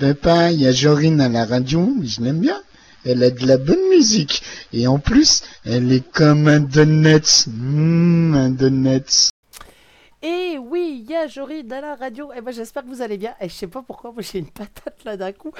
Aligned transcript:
Je 0.00 0.06
peux 0.06 0.14
pas, 0.14 0.50
il 0.50 0.62
y 0.62 0.66
a 0.66 0.72
Jorine 0.72 1.20
à 1.20 1.28
la 1.28 1.44
radio, 1.44 1.86
je 2.02 2.22
l'aime 2.22 2.40
bien. 2.40 2.58
Elle 3.04 3.22
a 3.22 3.28
de 3.28 3.46
la 3.46 3.58
bonne 3.58 3.86
musique. 3.90 4.42
Et 4.72 4.86
en 4.86 4.98
plus, 4.98 5.42
elle 5.66 5.92
est 5.92 6.10
comme 6.10 6.48
un 6.48 6.60
donut. 6.60 7.46
Mmh, 7.48 8.34
un 8.34 8.48
donut. 8.48 9.28
Et 10.22 10.56
oui, 10.56 11.02
il 11.04 11.10
y 11.10 11.14
a 11.14 11.26
Jorine 11.26 11.70
à 11.70 11.82
la 11.82 11.96
radio. 11.96 12.30
Eh 12.34 12.40
ben 12.40 12.50
j'espère 12.50 12.84
que 12.84 12.88
vous 12.88 13.02
allez 13.02 13.18
bien. 13.18 13.34
Et 13.42 13.50
je 13.50 13.54
sais 13.54 13.66
pas 13.66 13.82
pourquoi, 13.82 14.12
moi 14.12 14.22
j'ai 14.22 14.38
une 14.38 14.50
patate 14.50 15.04
là 15.04 15.18
d'un 15.18 15.32
coup. 15.32 15.52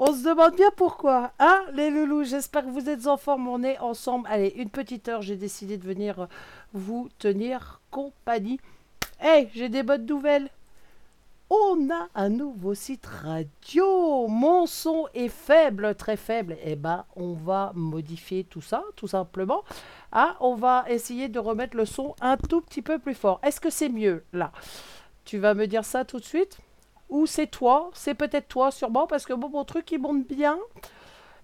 On 0.00 0.12
se 0.12 0.24
demande 0.24 0.56
bien 0.56 0.70
pourquoi. 0.74 1.30
Hein, 1.38 1.62
les 1.74 1.90
loulous, 1.90 2.24
j'espère 2.24 2.64
que 2.64 2.70
vous 2.70 2.88
êtes 2.88 3.06
en 3.06 3.16
forme. 3.16 3.46
On 3.46 3.62
est 3.62 3.78
ensemble. 3.78 4.26
Allez, 4.28 4.54
une 4.56 4.70
petite 4.70 5.08
heure, 5.08 5.22
j'ai 5.22 5.36
décidé 5.36 5.76
de 5.76 5.86
venir 5.86 6.26
vous 6.72 7.08
tenir 7.20 7.80
compagnie. 7.92 8.58
Hey, 9.20 9.50
j'ai 9.54 9.68
des 9.68 9.84
bonnes 9.84 10.06
nouvelles 10.06 10.50
on 11.54 11.90
a 11.90 12.08
un 12.14 12.28
nouveau 12.28 12.74
site 12.74 13.06
radio. 13.06 14.26
Mon 14.28 14.66
son 14.66 15.06
est 15.14 15.28
faible, 15.28 15.94
très 15.94 16.16
faible. 16.16 16.56
Eh 16.64 16.76
ben, 16.76 17.04
on 17.16 17.32
va 17.32 17.72
modifier 17.74 18.44
tout 18.44 18.60
ça, 18.60 18.82
tout 18.96 19.06
simplement. 19.06 19.62
Ah, 20.12 20.36
on 20.40 20.54
va 20.54 20.84
essayer 20.88 21.28
de 21.28 21.38
remettre 21.38 21.76
le 21.76 21.84
son 21.84 22.14
un 22.20 22.36
tout 22.36 22.60
petit 22.60 22.82
peu 22.82 22.98
plus 22.98 23.14
fort. 23.14 23.40
Est-ce 23.42 23.60
que 23.60 23.70
c'est 23.70 23.88
mieux 23.88 24.24
là? 24.32 24.52
Tu 25.24 25.38
vas 25.38 25.54
me 25.54 25.66
dire 25.66 25.84
ça 25.84 26.04
tout 26.04 26.18
de 26.18 26.24
suite? 26.24 26.58
Ou 27.08 27.26
c'est 27.26 27.46
toi? 27.46 27.90
C'est 27.94 28.14
peut-être 28.14 28.48
toi, 28.48 28.70
sûrement, 28.70 29.06
parce 29.06 29.24
que 29.24 29.32
mon 29.32 29.64
truc 29.64 29.90
il 29.92 30.00
monte 30.00 30.26
bien. 30.26 30.58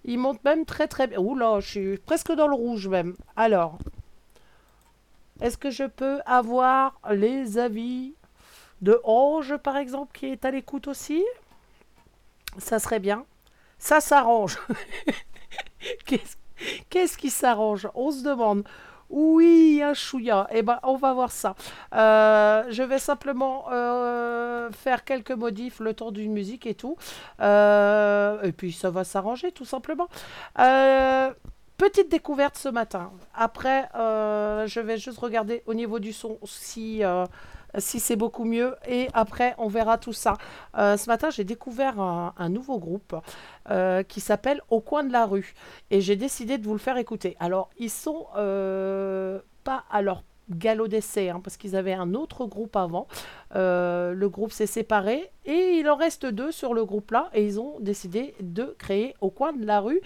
Il 0.05 0.19
monte 0.19 0.43
même 0.45 0.65
très 0.65 0.89
très 0.89 1.07
bien. 1.07 1.19
Oula, 1.19 1.61
je 1.61 1.69
suis 1.69 1.99
presque 1.99 2.33
dans 2.33 2.49
le 2.49 2.55
rouge 2.55 2.89
même. 2.89 3.15
Alors, 3.37 3.79
est-ce 5.41 5.57
que 5.59 5.71
je 5.71 5.85
peux 5.85 6.21
avoir 6.27 6.99
les 7.11 7.59
avis? 7.59 8.15
De 8.81 9.01
Ange, 9.05 9.57
par 9.59 9.77
exemple, 9.77 10.17
qui 10.19 10.27
est 10.27 10.45
à 10.45 10.51
l'écoute 10.51 10.89
aussi. 10.89 11.25
Ça 12.59 12.79
serait 12.79 13.01
bien. 13.01 13.25
Ça 13.79 14.01
s'arrange. 14.01 14.59
Qu'est-ce 16.91 17.17
qui 17.17 17.31
s'arrange? 17.31 17.89
On 17.95 18.11
se 18.11 18.23
demande. 18.23 18.65
Oui, 19.11 19.81
un 19.83 19.93
chouïa. 19.93 20.47
Eh 20.53 20.63
ben, 20.63 20.79
on 20.85 20.97
va 20.97 21.13
voir 21.13 21.33
ça. 21.33 21.57
Euh, 21.95 22.65
je 22.71 22.83
vais 22.83 23.01
simplement 23.01 23.67
euh, 23.73 24.71
faire 24.71 25.05
quelques 25.05 25.33
modifs 25.33 25.81
le 25.81 25.95
temps 25.95 26.13
d'une 26.13 26.33
musique 26.33 26.65
et 26.65 26.75
tout. 26.75 26.97
Euh, 27.41 28.41
et 28.43 28.53
puis, 28.53 28.73
ça 28.73 28.91
va 28.91 29.03
s'arranger, 29.03 29.51
tout 29.51 29.65
simplement. 29.65 30.09
petite 31.77 32.09
découverte 32.09 32.57
ce 32.57 32.69
matin. 32.69 33.11
Après, 33.35 33.89
je 33.95 34.81
vais 34.81 34.97
juste 34.97 35.19
regarder 35.19 35.63
au 35.67 35.75
niveau 35.75 35.99
du 35.99 36.13
son 36.13 36.39
si 36.45 37.03
si 37.79 38.01
c'est 38.01 38.17
beaucoup 38.17 38.45
mieux. 38.45 38.75
Et 38.89 39.09
après, 39.13 39.55
on 39.59 39.69
verra 39.69 39.99
tout 39.99 40.13
ça. 40.13 40.35
Euh, 40.77 40.97
ce 40.97 41.09
matin, 41.09 41.31
j'ai 41.31 41.45
découvert 41.45 42.01
un, 42.01 42.49
nouveau 42.49 42.79
groupe 42.79 43.15
euh, 43.71 44.03
qui 44.03 44.21
s'appelle 44.21 44.61
Au 44.71 44.81
coin 44.81 45.05
de 45.05 45.13
la 45.13 45.27
rue. 45.27 45.55
Et 45.91 46.01
j'ai 46.01 46.17
décidé 46.17 46.59
de 46.59 46.65
vous 46.65 46.73
le 46.73 46.79
faire 46.79 46.97
écouter. 46.97 47.37
Alors, 47.41 47.71
ils 47.79 47.91
sont 47.91 48.27
euh, 48.37 49.41
pas 49.65 49.85
à 49.91 50.03
leur 50.03 50.25
galop 50.51 50.89
d'essai, 50.89 51.29
hein, 51.31 51.41
parce 51.43 51.57
qu'ils 51.57 51.77
avaient 51.77 51.93
un 51.93 52.15
autre 52.15 52.45
groupe 52.45 52.75
avant. 52.75 53.07
le 53.55 54.27
groupe 54.27 54.53
s'est 54.53 54.67
séparé 54.67 55.31
et 55.45 55.79
il 55.79 55.89
en 55.89 55.95
reste 55.95 56.27
deux 56.27 56.51
sur 56.51 56.75
le 56.75 56.85
groupe 56.85 57.13
là. 57.13 57.31
Et 57.35 57.45
ils 57.45 57.61
ont 57.61 57.79
décidé 57.81 58.35
de 58.41 58.75
créer 58.79 59.15
Au 59.21 59.31
coin 59.31 59.53
de 59.53 59.65
la 59.65 59.81
rue. 59.81 60.01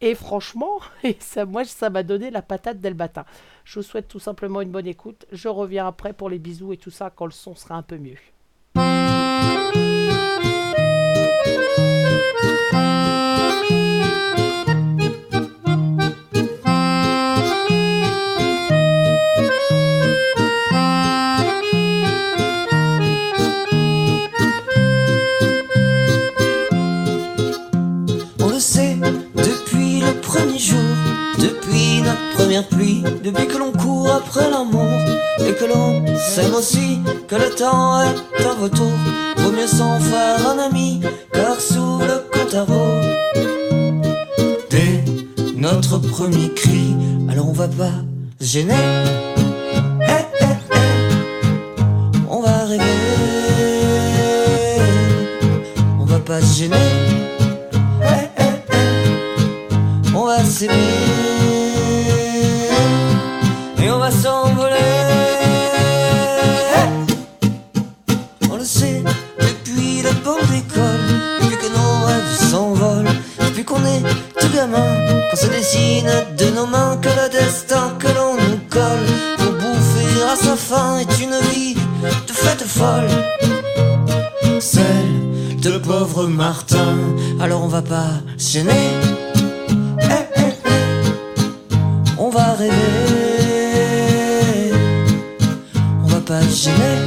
Et 0.00 0.14
franchement, 0.14 0.80
et 1.02 1.16
ça, 1.20 1.44
moi, 1.46 1.64
ça 1.64 1.90
m'a 1.90 2.02
donné 2.02 2.30
la 2.30 2.42
patate 2.42 2.80
dès 2.80 2.90
le 2.90 2.96
matin. 2.96 3.24
Je 3.64 3.80
vous 3.80 3.82
souhaite 3.84 4.08
tout 4.08 4.20
simplement 4.20 4.60
une 4.60 4.70
bonne 4.70 4.86
écoute. 4.86 5.26
Je 5.32 5.48
reviens 5.48 5.86
après 5.86 6.12
pour 6.12 6.30
les 6.30 6.38
bisous 6.38 6.72
et 6.72 6.76
tout 6.76 6.90
ça 6.90 7.10
quand 7.14 7.26
le 7.26 7.32
son 7.32 7.54
sera 7.54 7.74
un 7.74 7.82
peu 7.82 7.98
mieux. 7.98 8.18
Première 32.34 32.66
pluie 32.68 33.02
depuis 33.22 33.46
que 33.46 33.58
l'on 33.58 33.72
court 33.72 34.10
après 34.10 34.50
l'amour 34.50 35.00
et 35.40 35.52
que 35.52 35.64
l'on 35.64 36.04
s'aime 36.16 36.54
aussi 36.54 37.00
que 37.28 37.36
le 37.36 37.50
temps 37.54 38.00
est 38.00 38.44
un 38.44 38.62
retour. 38.62 38.92
Vaut 39.36 39.52
mieux 39.52 39.66
s'en 39.66 39.98
faire 40.00 40.48
un 40.48 40.58
ami 40.58 41.00
car 41.32 41.60
sous 41.60 41.98
le 42.00 42.24
compte 42.32 42.54
à 42.54 42.66
Dès 44.70 45.04
notre 45.56 45.98
premier 45.98 46.52
cri, 46.54 46.94
alors 47.28 47.48
on 47.48 47.52
va 47.52 47.68
pas 47.68 47.92
se 48.40 48.46
gêner. 48.46 48.74
Eh, 50.00 50.12
eh, 50.40 50.44
eh. 50.72 50.78
On 52.30 52.40
va 52.40 52.64
rêver, 52.64 52.84
on 56.00 56.04
va 56.04 56.18
pas 56.18 56.40
se 56.40 56.58
gêner. 56.58 56.76
On 60.14 60.24
va 60.24 60.42
s'aimer. 60.42 61.35
Qu'on 73.66 75.36
se 75.36 75.46
dessine 75.48 76.10
de 76.38 76.46
nos 76.54 76.66
mains, 76.66 76.96
que 77.02 77.08
le 77.08 77.28
destin 77.28 77.92
que 77.98 78.06
l'on 78.06 78.34
nous 78.34 78.58
colle 78.70 79.08
pour 79.38 79.52
bouffer 79.52 80.22
à 80.32 80.36
sa 80.36 80.56
faim 80.56 80.98
est 80.98 81.20
une 81.20 81.38
vie 81.50 81.74
de 82.28 82.32
fête 82.32 82.64
folle. 82.64 83.10
Celle 84.60 85.60
de 85.60 85.78
pauvre 85.78 86.26
Martin, 86.26 86.96
alors 87.40 87.62
on 87.64 87.68
va 87.68 87.82
pas 87.82 88.12
gêner. 88.38 88.90
Eh, 90.00 90.04
eh, 90.36 90.54
eh. 90.66 90.72
On 92.18 92.30
va 92.30 92.54
rêver, 92.54 92.72
on 96.04 96.06
va 96.06 96.20
pas 96.20 96.42
gêner. 96.42 96.98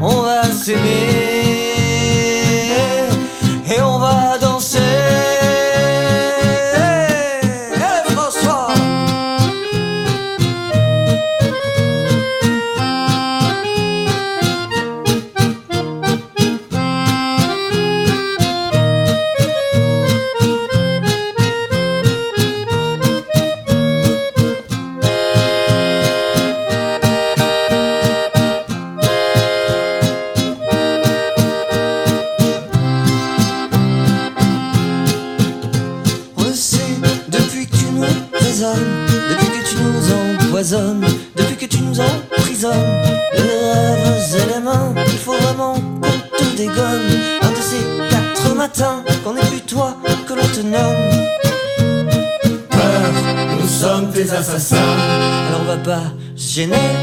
On 0.00 0.22
va 0.22 0.44
s'aimer. 0.44 1.25
Janeiro. 56.56 56.95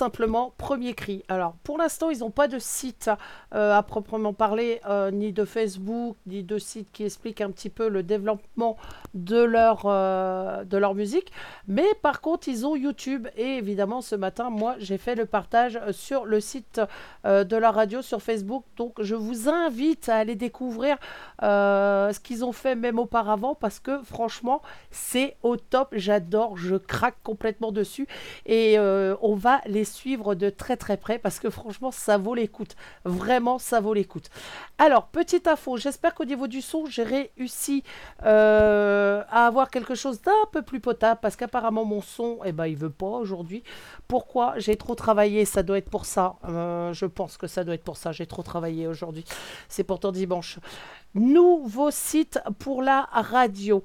Simplement, 0.00 0.54
premier 0.56 0.94
cri. 0.94 1.24
Alors, 1.28 1.52
pour 1.62 1.76
l'instant, 1.76 2.08
ils 2.08 2.20
n'ont 2.20 2.30
pas 2.30 2.48
de 2.48 2.58
site 2.58 3.10
euh, 3.54 3.76
à 3.76 3.82
proprement 3.82 4.32
parler, 4.32 4.80
ni 5.12 5.32
de 5.32 5.44
Facebook, 5.44 6.16
ni 6.26 6.42
de 6.42 6.58
site 6.58 6.90
qui 6.90 7.04
explique 7.04 7.42
un 7.42 7.50
petit 7.50 7.68
peu 7.68 7.88
le 7.88 8.02
développement 8.02 8.76
de 9.14 9.40
leur, 9.42 9.84
de 9.84 10.76
leur 10.76 10.94
musique. 10.94 11.32
Mais 11.66 11.86
par 12.02 12.20
contre, 12.20 12.48
ils 12.48 12.66
ont 12.66 12.76
YouTube. 12.76 13.28
Et 13.36 13.56
évidemment, 13.56 14.00
ce 14.00 14.14
matin, 14.14 14.50
moi, 14.50 14.76
j'ai 14.78 14.98
fait 14.98 15.14
le 15.14 15.26
partage 15.26 15.78
sur 15.92 16.24
le 16.24 16.40
site 16.40 16.80
de 17.24 17.56
la 17.56 17.70
radio 17.70 18.02
sur 18.02 18.22
Facebook. 18.22 18.64
Donc, 18.76 19.02
je 19.02 19.14
vous 19.14 19.48
invite 19.48 20.08
à 20.08 20.16
aller 20.16 20.36
découvrir 20.36 20.96
ce 21.40 22.18
qu'ils 22.20 22.44
ont 22.44 22.52
fait 22.52 22.74
même 22.74 22.98
auparavant, 22.98 23.54
parce 23.54 23.80
que 23.80 24.02
franchement, 24.02 24.62
c'est 24.90 25.36
au 25.42 25.56
top. 25.56 25.88
J'adore 25.92 26.56
je 26.56 26.76
craque 26.76 27.16
complètement 27.22 27.72
dessus 27.72 28.06
et 28.46 28.78
euh, 28.78 29.16
on 29.22 29.34
va 29.34 29.60
les 29.66 29.84
suivre 29.84 30.34
de 30.34 30.50
très 30.50 30.76
très 30.76 30.96
près 30.96 31.18
parce 31.18 31.40
que 31.40 31.50
franchement 31.50 31.90
ça 31.90 32.18
vaut 32.18 32.34
l'écoute. 32.34 32.76
Vraiment 33.04 33.58
ça 33.58 33.80
vaut 33.80 33.94
l'écoute. 33.94 34.30
Alors 34.82 35.08
petite 35.08 35.46
info, 35.46 35.76
j'espère 35.76 36.14
qu'au 36.14 36.24
niveau 36.24 36.46
du 36.46 36.62
son 36.62 36.86
j'ai 36.86 37.02
réussi 37.02 37.84
euh, 38.24 39.22
à 39.28 39.46
avoir 39.46 39.68
quelque 39.68 39.94
chose 39.94 40.22
d'un 40.22 40.32
peu 40.52 40.62
plus 40.62 40.80
potable 40.80 41.20
parce 41.20 41.36
qu'apparemment 41.36 41.84
mon 41.84 42.00
son 42.00 42.38
eh 42.46 42.52
ben 42.52 42.66
il 42.66 42.78
veut 42.78 42.88
pas 42.88 43.04
aujourd'hui. 43.04 43.62
Pourquoi 44.08 44.54
J'ai 44.56 44.76
trop 44.76 44.94
travaillé, 44.94 45.44
ça 45.44 45.62
doit 45.62 45.76
être 45.76 45.90
pour 45.90 46.06
ça. 46.06 46.36
Euh, 46.48 46.94
je 46.94 47.04
pense 47.04 47.36
que 47.36 47.46
ça 47.46 47.62
doit 47.62 47.74
être 47.74 47.84
pour 47.84 47.98
ça. 47.98 48.12
J'ai 48.12 48.24
trop 48.24 48.42
travaillé 48.42 48.86
aujourd'hui. 48.86 49.26
C'est 49.68 49.84
pourtant 49.84 50.12
dimanche. 50.12 50.58
Nouveau 51.14 51.90
site 51.90 52.40
pour 52.58 52.80
la 52.80 53.06
radio. 53.12 53.84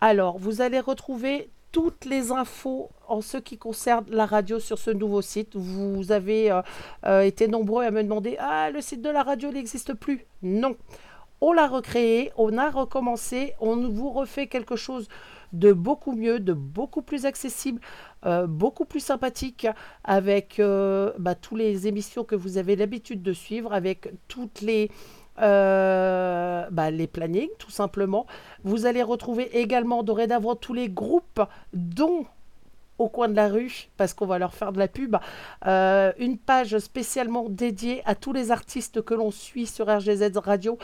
Alors, 0.00 0.38
vous 0.38 0.62
allez 0.62 0.80
retrouver 0.80 1.50
toutes 1.72 2.04
les 2.04 2.32
infos 2.32 2.90
en 3.08 3.20
ce 3.20 3.36
qui 3.36 3.58
concerne 3.58 4.04
la 4.08 4.26
radio 4.26 4.58
sur 4.58 4.78
ce 4.78 4.90
nouveau 4.90 5.22
site. 5.22 5.54
Vous 5.54 6.12
avez 6.12 6.50
euh, 6.50 6.62
euh, 7.06 7.20
été 7.22 7.48
nombreux 7.48 7.84
à 7.84 7.90
me 7.90 8.02
demander 8.02 8.36
Ah, 8.38 8.70
le 8.70 8.80
site 8.80 9.02
de 9.02 9.10
la 9.10 9.22
radio 9.22 9.50
n'existe 9.50 9.94
plus. 9.94 10.26
Non. 10.42 10.76
On 11.40 11.52
l'a 11.52 11.68
recréé, 11.68 12.32
on 12.36 12.58
a 12.58 12.70
recommencé, 12.70 13.54
on 13.60 13.88
vous 13.88 14.10
refait 14.10 14.46
quelque 14.46 14.76
chose 14.76 15.08
de 15.52 15.72
beaucoup 15.72 16.12
mieux, 16.12 16.38
de 16.38 16.52
beaucoup 16.52 17.00
plus 17.00 17.24
accessible, 17.24 17.80
euh, 18.26 18.46
beaucoup 18.46 18.84
plus 18.84 19.00
sympathique, 19.00 19.66
avec 20.04 20.60
bah, 21.18 21.34
toutes 21.34 21.58
les 21.58 21.86
émissions 21.86 22.24
que 22.24 22.34
vous 22.34 22.58
avez 22.58 22.76
l'habitude 22.76 23.22
de 23.22 23.32
suivre, 23.32 23.72
avec 23.72 24.12
toutes 24.28 24.60
les 24.60 24.90
euh, 25.40 26.66
bah, 26.70 26.90
les 26.90 27.06
plannings, 27.06 27.50
tout 27.58 27.70
simplement. 27.70 28.26
Vous 28.64 28.86
allez 28.86 29.02
retrouver 29.02 29.58
également 29.58 30.02
dorénavant 30.02 30.54
tous 30.54 30.74
les 30.74 30.88
groupes, 30.88 31.42
dont 31.72 32.26
au 33.00 33.08
coin 33.08 33.28
de 33.28 33.34
la 33.34 33.48
rue, 33.48 33.88
parce 33.96 34.12
qu'on 34.12 34.26
va 34.26 34.38
leur 34.38 34.52
faire 34.52 34.72
de 34.72 34.78
la 34.78 34.86
pub, 34.86 35.16
euh, 35.66 36.12
une 36.18 36.36
page 36.36 36.78
spécialement 36.78 37.46
dédiée 37.48 38.02
à 38.04 38.14
tous 38.14 38.34
les 38.34 38.50
artistes 38.50 39.02
que 39.02 39.14
l'on 39.14 39.30
suit 39.30 39.66
sur 39.66 39.88
RGZ 39.88 40.36
Radio, 40.36 40.78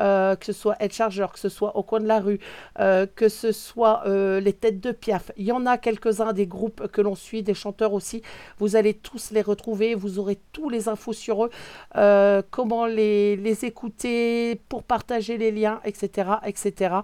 euh, 0.00 0.36
que 0.36 0.46
ce 0.46 0.52
soit 0.52 0.76
Ed 0.80 0.92
Charger, 0.92 1.26
que 1.32 1.38
ce 1.38 1.48
soit 1.48 1.76
au 1.76 1.82
coin 1.82 2.00
de 2.00 2.06
la 2.06 2.20
rue, 2.20 2.38
euh, 2.78 3.06
que 3.06 3.28
ce 3.28 3.52
soit 3.52 4.02
les 4.06 4.52
têtes 4.52 4.80
de 4.80 4.92
Piaf. 4.92 5.32
Il 5.36 5.44
y 5.44 5.52
en 5.52 5.66
a 5.66 5.78
quelques-uns 5.78 6.32
des 6.32 6.46
groupes 6.46 6.88
que 6.88 7.00
l'on 7.00 7.14
suit, 7.14 7.42
des 7.42 7.54
chanteurs 7.54 7.92
aussi. 7.92 8.22
Vous 8.58 8.76
allez 8.76 8.94
tous 8.94 9.30
les 9.30 9.42
retrouver, 9.42 9.94
vous 9.94 10.18
aurez 10.18 10.38
tous 10.52 10.68
les 10.68 10.88
infos 10.88 11.12
sur 11.12 11.44
eux, 11.44 12.42
comment 12.50 12.86
les, 12.86 13.36
les, 13.36 13.64
écouter, 13.64 14.60
pour 14.68 14.82
partager 14.82 15.38
les 15.38 15.50
liens, 15.50 15.80
etc. 15.84 16.30
etc. 16.44 16.96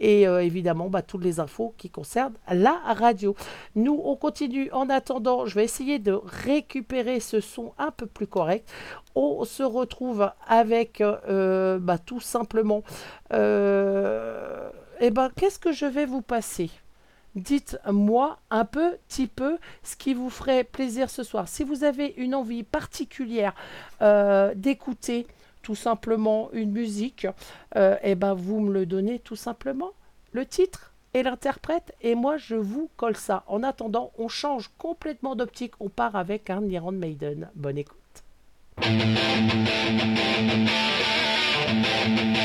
Et 0.00 0.22
évidemment, 0.22 0.88
bah, 0.88 1.02
toutes 1.02 1.24
les 1.24 1.40
infos 1.40 1.74
qui 1.76 1.90
concernent 1.90 2.34
la 2.50 2.80
radio. 2.84 3.34
Nous, 3.74 4.00
on 4.04 4.16
continue. 4.16 4.70
En 4.72 4.88
attendant, 4.90 5.46
je 5.46 5.54
vais 5.54 5.64
essayer 5.64 5.98
de 5.98 6.12
récupérer 6.12 7.20
ce 7.20 7.40
son 7.40 7.72
un 7.78 7.90
peu 7.90 8.06
plus 8.06 8.26
correct. 8.26 8.68
On 9.14 9.44
se 9.44 9.62
retrouve 9.62 10.30
avec 10.46 11.00
euh, 11.00 11.78
bah, 11.78 11.98
tout 11.98 12.20
simplement. 12.20 12.82
Euh, 13.32 14.70
eh 15.00 15.10
ben, 15.10 15.30
qu'est-ce 15.34 15.58
que 15.58 15.72
je 15.72 15.86
vais 15.86 16.06
vous 16.06 16.22
passer? 16.22 16.70
Dites-moi 17.34 18.38
un 18.50 18.64
petit 18.64 19.26
peu 19.26 19.58
ce 19.82 19.96
qui 19.96 20.14
vous 20.14 20.30
ferait 20.30 20.64
plaisir 20.64 21.10
ce 21.10 21.22
soir. 21.22 21.48
Si 21.48 21.62
vous 21.62 21.84
avez 21.84 22.14
une 22.16 22.34
envie 22.34 22.62
particulière 22.62 23.54
euh, 24.02 24.52
d'écouter 24.54 25.26
tout 25.62 25.74
simplement 25.74 26.50
une 26.52 26.72
musique, 26.72 27.26
eh 27.76 28.14
ben 28.14 28.32
vous 28.34 28.60
me 28.60 28.72
le 28.72 28.86
donnez 28.86 29.18
tout 29.18 29.36
simplement. 29.36 29.90
Le 30.32 30.46
titre 30.46 30.94
et 31.14 31.22
l'interprète, 31.22 31.94
et 32.00 32.14
moi 32.14 32.36
je 32.36 32.54
vous 32.54 32.90
colle 32.96 33.16
ça. 33.16 33.44
En 33.46 33.62
attendant, 33.62 34.12
on 34.18 34.28
change 34.28 34.70
complètement 34.78 35.36
d'optique, 35.36 35.74
on 35.80 35.88
part 35.88 36.16
avec 36.16 36.50
un 36.50 36.64
Iron 36.64 36.92
Maiden. 36.92 37.50
Bonne 37.54 37.78
écoute. 37.78 37.97
Thank 38.80 39.08
you. 42.20 42.37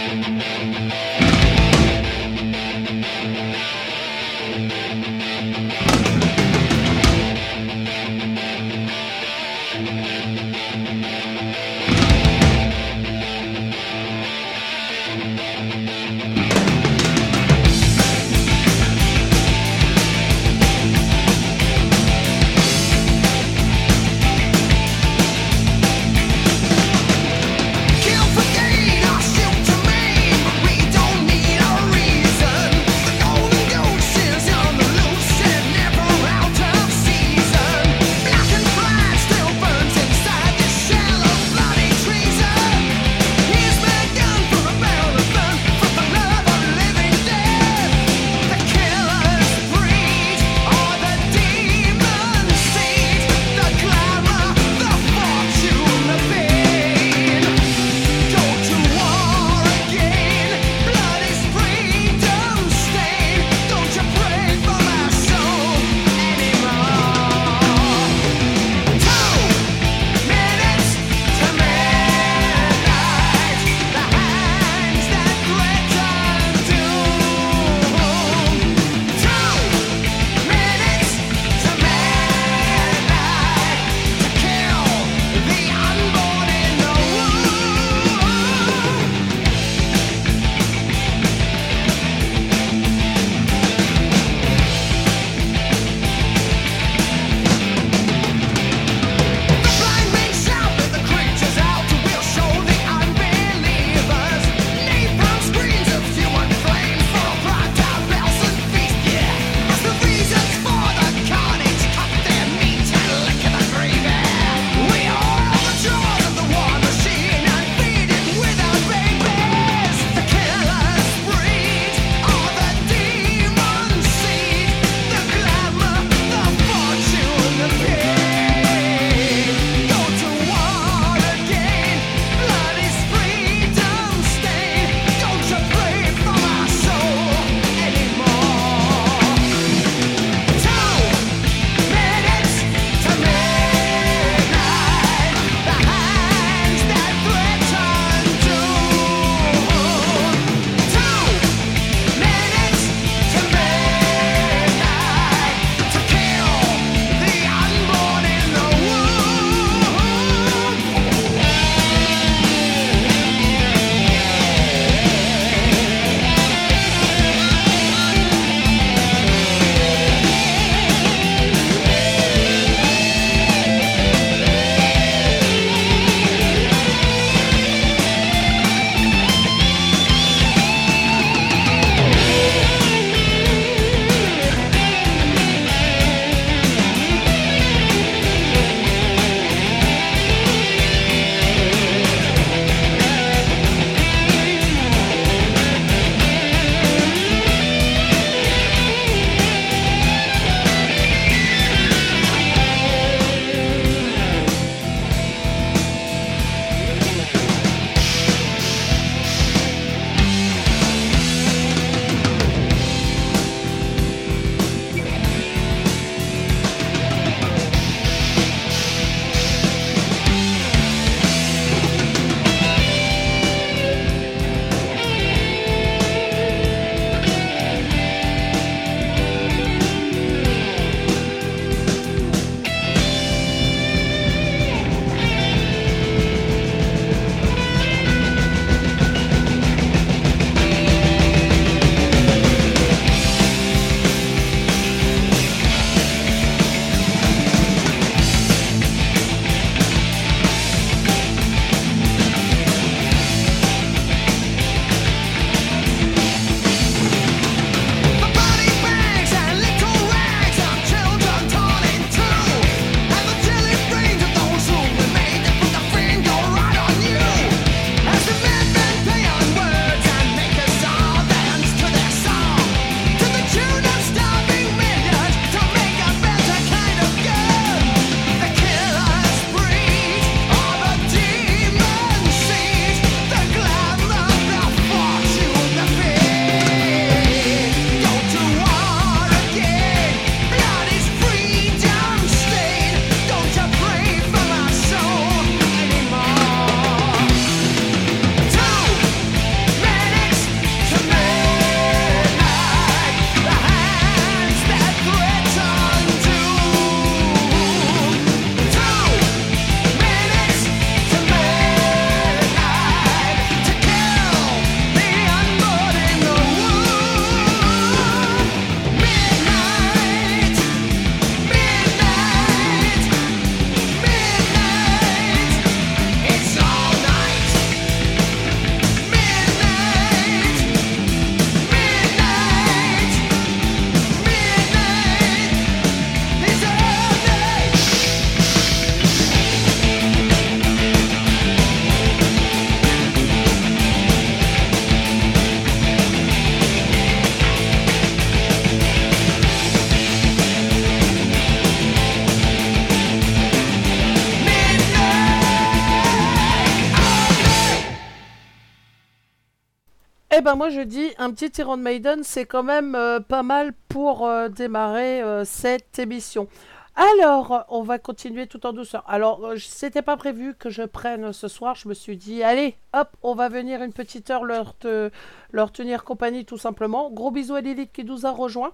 Ben 360.43 360.55
moi 360.55 360.69
je 360.69 360.81
dis 360.81 361.09
un 361.17 361.31
petit 361.31 361.51
Iron 361.61 361.77
Maiden, 361.77 362.23
c'est 362.23 362.45
quand 362.45 362.63
même 362.63 362.95
euh, 362.95 363.19
pas 363.19 363.43
mal 363.43 363.73
pour 363.87 364.27
euh, 364.27 364.49
démarrer 364.49 365.21
euh, 365.21 365.45
cette 365.45 365.97
émission. 365.99 366.47
Alors, 366.95 367.65
on 367.69 367.81
va 367.81 367.97
continuer 367.97 368.45
tout 368.45 368.67
en 368.67 368.73
douceur. 368.73 369.03
Alors, 369.07 369.53
c'était 369.57 370.03
pas 370.03 370.15
prévu 370.15 370.53
que 370.53 370.69
je 370.69 370.83
prenne 370.83 371.33
ce 371.33 371.47
soir. 371.47 371.73
Je 371.73 371.87
me 371.87 371.95
suis 371.95 372.17
dit, 372.17 372.43
allez, 372.43 372.75
hop, 372.93 373.07
on 373.23 373.33
va 373.33 373.49
venir 373.49 373.81
une 373.81 373.93
petite 373.93 374.29
heure 374.29 374.43
leur, 374.43 374.75
te- 374.75 375.09
leur 375.51 375.71
tenir 375.71 376.03
compagnie 376.03 376.45
tout 376.45 376.59
simplement. 376.59 377.09
Gros 377.09 377.31
bisous 377.31 377.55
à 377.55 377.61
Lilith 377.61 377.91
qui 377.91 378.03
nous 378.03 378.27
a 378.27 378.31
rejoint. 378.31 378.71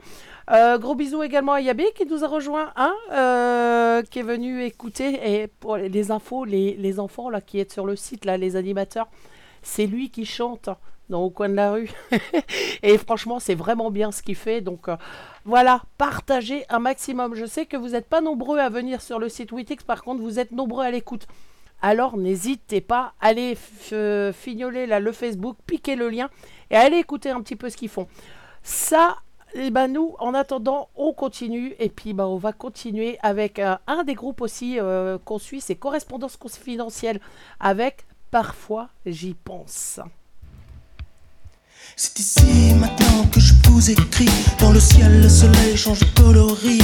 Gros 0.50 0.96
bisous 0.96 1.24
également 1.24 1.54
à 1.54 1.62
Yabi 1.62 1.86
qui 1.96 2.06
nous 2.06 2.26
a 2.26 2.28
rejoint, 2.28 2.74
hein, 2.76 2.94
qui 4.12 4.20
est 4.20 4.24
venu 4.24 4.64
écouter. 4.64 5.20
Et 5.24 5.48
pour 5.48 5.78
les 5.78 6.12
infos, 6.12 6.44
les, 6.44 6.74
les 6.74 7.00
enfants 7.00 7.30
là 7.30 7.40
qui 7.40 7.58
est 7.58 7.72
sur 7.72 7.86
le 7.86 7.96
site, 7.96 8.26
là, 8.26 8.36
les 8.36 8.58
animateurs, 8.58 9.08
c'est 9.62 9.86
lui 9.86 10.10
qui 10.10 10.26
chante 10.26 10.70
dans 11.10 11.24
au 11.24 11.30
coin 11.30 11.50
de 11.50 11.56
la 11.56 11.72
rue. 11.72 11.92
et 12.84 12.98
franchement, 12.98 13.40
c'est 13.40 13.56
vraiment 13.56 13.92
bien 13.92 14.12
ce 14.12 14.22
qu'il 14.22 14.36
fait. 14.36 14.62
Donc 14.62 14.88
euh, 14.88 14.96
voilà, 15.46 15.82
partagez 15.98 16.66
un 16.70 16.80
maximum. 16.80 17.36
Je 17.36 17.46
sais 17.46 17.66
que 17.66 17.78
vous 17.78 17.90
n'êtes 17.90 18.08
pas 18.08 18.22
nombreux 18.22 18.60
à 18.60 18.70
venir 18.70 19.02
sur 19.02 19.20
le 19.20 19.30
site 19.30 19.52
Witix, 19.52 19.84
par 19.84 20.04
contre, 20.04 20.22
vous 20.22 20.40
êtes 20.40 20.52
nombreux 20.52 20.86
à 20.86 20.92
l'écoute. 20.92 21.28
Alors 21.82 22.18
n'hésitez 22.18 22.82
pas, 22.82 23.14
allez 23.22 23.58
euh, 23.94 24.34
fignoler 24.34 24.86
le 24.86 25.12
Facebook, 25.14 25.58
piquez 25.66 25.96
le 25.96 26.10
lien 26.10 26.30
et 26.72 26.76
allez 26.76 26.98
écouter 26.98 27.30
un 27.30 27.42
petit 27.42 27.56
peu 27.56 27.70
ce 27.70 27.78
qu'ils 27.78 27.90
font. 27.90 28.08
Ça, 28.64 29.20
et 29.54 29.72
ben 29.72 29.88
nous, 29.88 30.14
en 30.20 30.34
attendant, 30.34 30.90
on 30.98 31.14
continue 31.14 31.76
et 31.80 31.88
puis 31.88 32.14
ben, 32.14 32.26
on 32.26 32.36
va 32.36 32.52
continuer 32.52 33.18
avec 33.22 33.60
euh, 33.60 33.78
un 33.88 34.04
des 34.04 34.14
groupes 34.14 34.42
aussi 34.42 34.78
qu'on 35.24 35.40
suit, 35.40 35.62
c'est 35.62 35.76
Correspondance 35.76 36.36
confidentielle 36.36 37.22
avec 37.62 38.06
Parfois 38.32 38.90
j'y 39.06 39.34
pense. 39.34 40.00
C'est 42.02 42.18
ici 42.18 42.74
maintenant 42.80 43.26
que 43.30 43.42
je 43.42 43.54
vous 43.66 43.92
écris. 43.92 44.30
Dans 44.58 44.72
le 44.72 44.80
ciel, 44.80 45.20
le 45.22 45.28
soleil 45.28 45.76
change 45.76 46.00
de 46.00 46.06
coloris. 46.16 46.82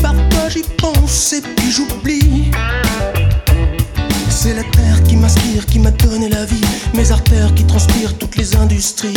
Parfois 0.00 0.48
j'y 0.48 0.62
pense 0.78 1.34
et 1.34 1.42
puis 1.42 1.70
j'oublie. 1.70 2.50
C'est 4.30 4.54
la 4.54 4.62
terre 4.62 5.02
qui 5.02 5.16
m'inspire, 5.16 5.66
qui 5.66 5.78
m'a 5.78 5.90
donné 5.90 6.30
la 6.30 6.46
vie. 6.46 6.64
Mes 6.94 7.12
artères 7.12 7.54
qui 7.54 7.64
transpirent 7.64 8.16
toutes 8.16 8.36
les 8.36 8.56
industries. 8.56 9.12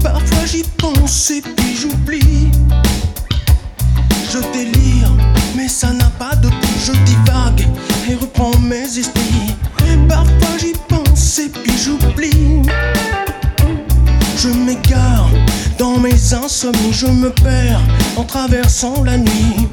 Parfois 0.00 0.46
j'y 0.46 0.62
pense 0.78 1.32
et 1.32 1.42
puis 1.42 1.74
j'oublie. 1.74 2.52
Je 4.32 4.38
délire, 4.52 5.10
mais 5.56 5.66
ça 5.66 5.90
n'a 5.90 6.10
pas 6.20 6.36
de 6.36 6.50
but. 6.50 6.78
Je 6.86 6.92
divague 6.92 7.66
et 8.08 8.14
reprends 8.14 8.56
mes 8.60 8.96
esprits. 8.96 9.56
Parfois 10.08 10.56
j'y 10.60 10.72
pense 10.88 11.40
et 11.40 11.48
puis 11.48 11.76
j'oublie. 11.76 12.62
Je 14.44 14.50
m'égare 14.50 15.30
dans 15.78 15.98
mes 15.98 16.34
insomnies, 16.34 16.92
je 16.92 17.06
me 17.06 17.30
perds 17.30 17.80
en 18.18 18.24
traversant 18.24 19.02
la 19.02 19.16
nuit. 19.16 19.68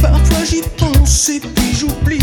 Parfois 0.00 0.44
j'y 0.44 0.62
pense 0.78 1.28
et 1.28 1.40
puis 1.40 1.74
j'oublie. 1.74 2.21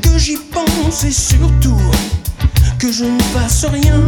Que 0.00 0.18
j'y 0.18 0.36
pense 0.52 1.04
et 1.04 1.10
surtout 1.10 1.76
que 2.78 2.90
je 2.90 3.04
ne 3.04 3.20
fasse 3.34 3.66
rien. 3.66 4.05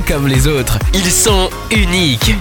Comme 0.00 0.26
les 0.26 0.48
autres. 0.48 0.78
Ils 0.92 1.10
sont 1.10 1.50
uniques. 1.70 2.32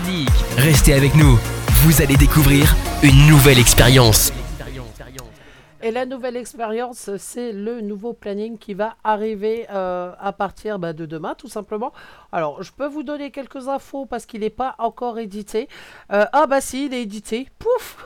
Restez 0.58 0.94
avec 0.94 1.14
nous. 1.16 1.38
Vous 1.84 2.02
allez 2.02 2.16
découvrir 2.18 2.76
une 3.04 3.28
nouvelle 3.28 3.60
expérience. 3.60 4.32
Et 5.82 5.92
la 5.92 6.06
nouvelle 6.06 6.38
expérience, 6.38 7.10
c'est 7.18 7.52
le 7.52 7.82
nouveau 7.82 8.14
planning 8.14 8.58
qui 8.58 8.74
va 8.74 8.96
arriver 9.04 9.68
euh, 9.70 10.14
à 10.18 10.32
partir 10.32 10.80
bah, 10.80 10.94
de 10.94 11.06
demain, 11.06 11.36
tout 11.36 11.50
simplement. 11.50 11.92
Alors, 12.32 12.64
je 12.64 12.72
peux 12.72 12.88
vous 12.88 13.04
donner 13.04 13.32
quelques 13.32 13.68
infos 13.68 14.06
parce 14.06 14.26
qu'il 14.26 14.40
n'est 14.42 14.50
pas 14.50 14.76
encore 14.78 15.20
édité. 15.20 15.68
Euh, 16.14 16.26
ah 16.32 16.48
bah 16.48 16.62
si, 16.62 16.86
il 16.86 16.94
est 16.94 17.02
édité. 17.02 17.50
Pouf 17.60 17.98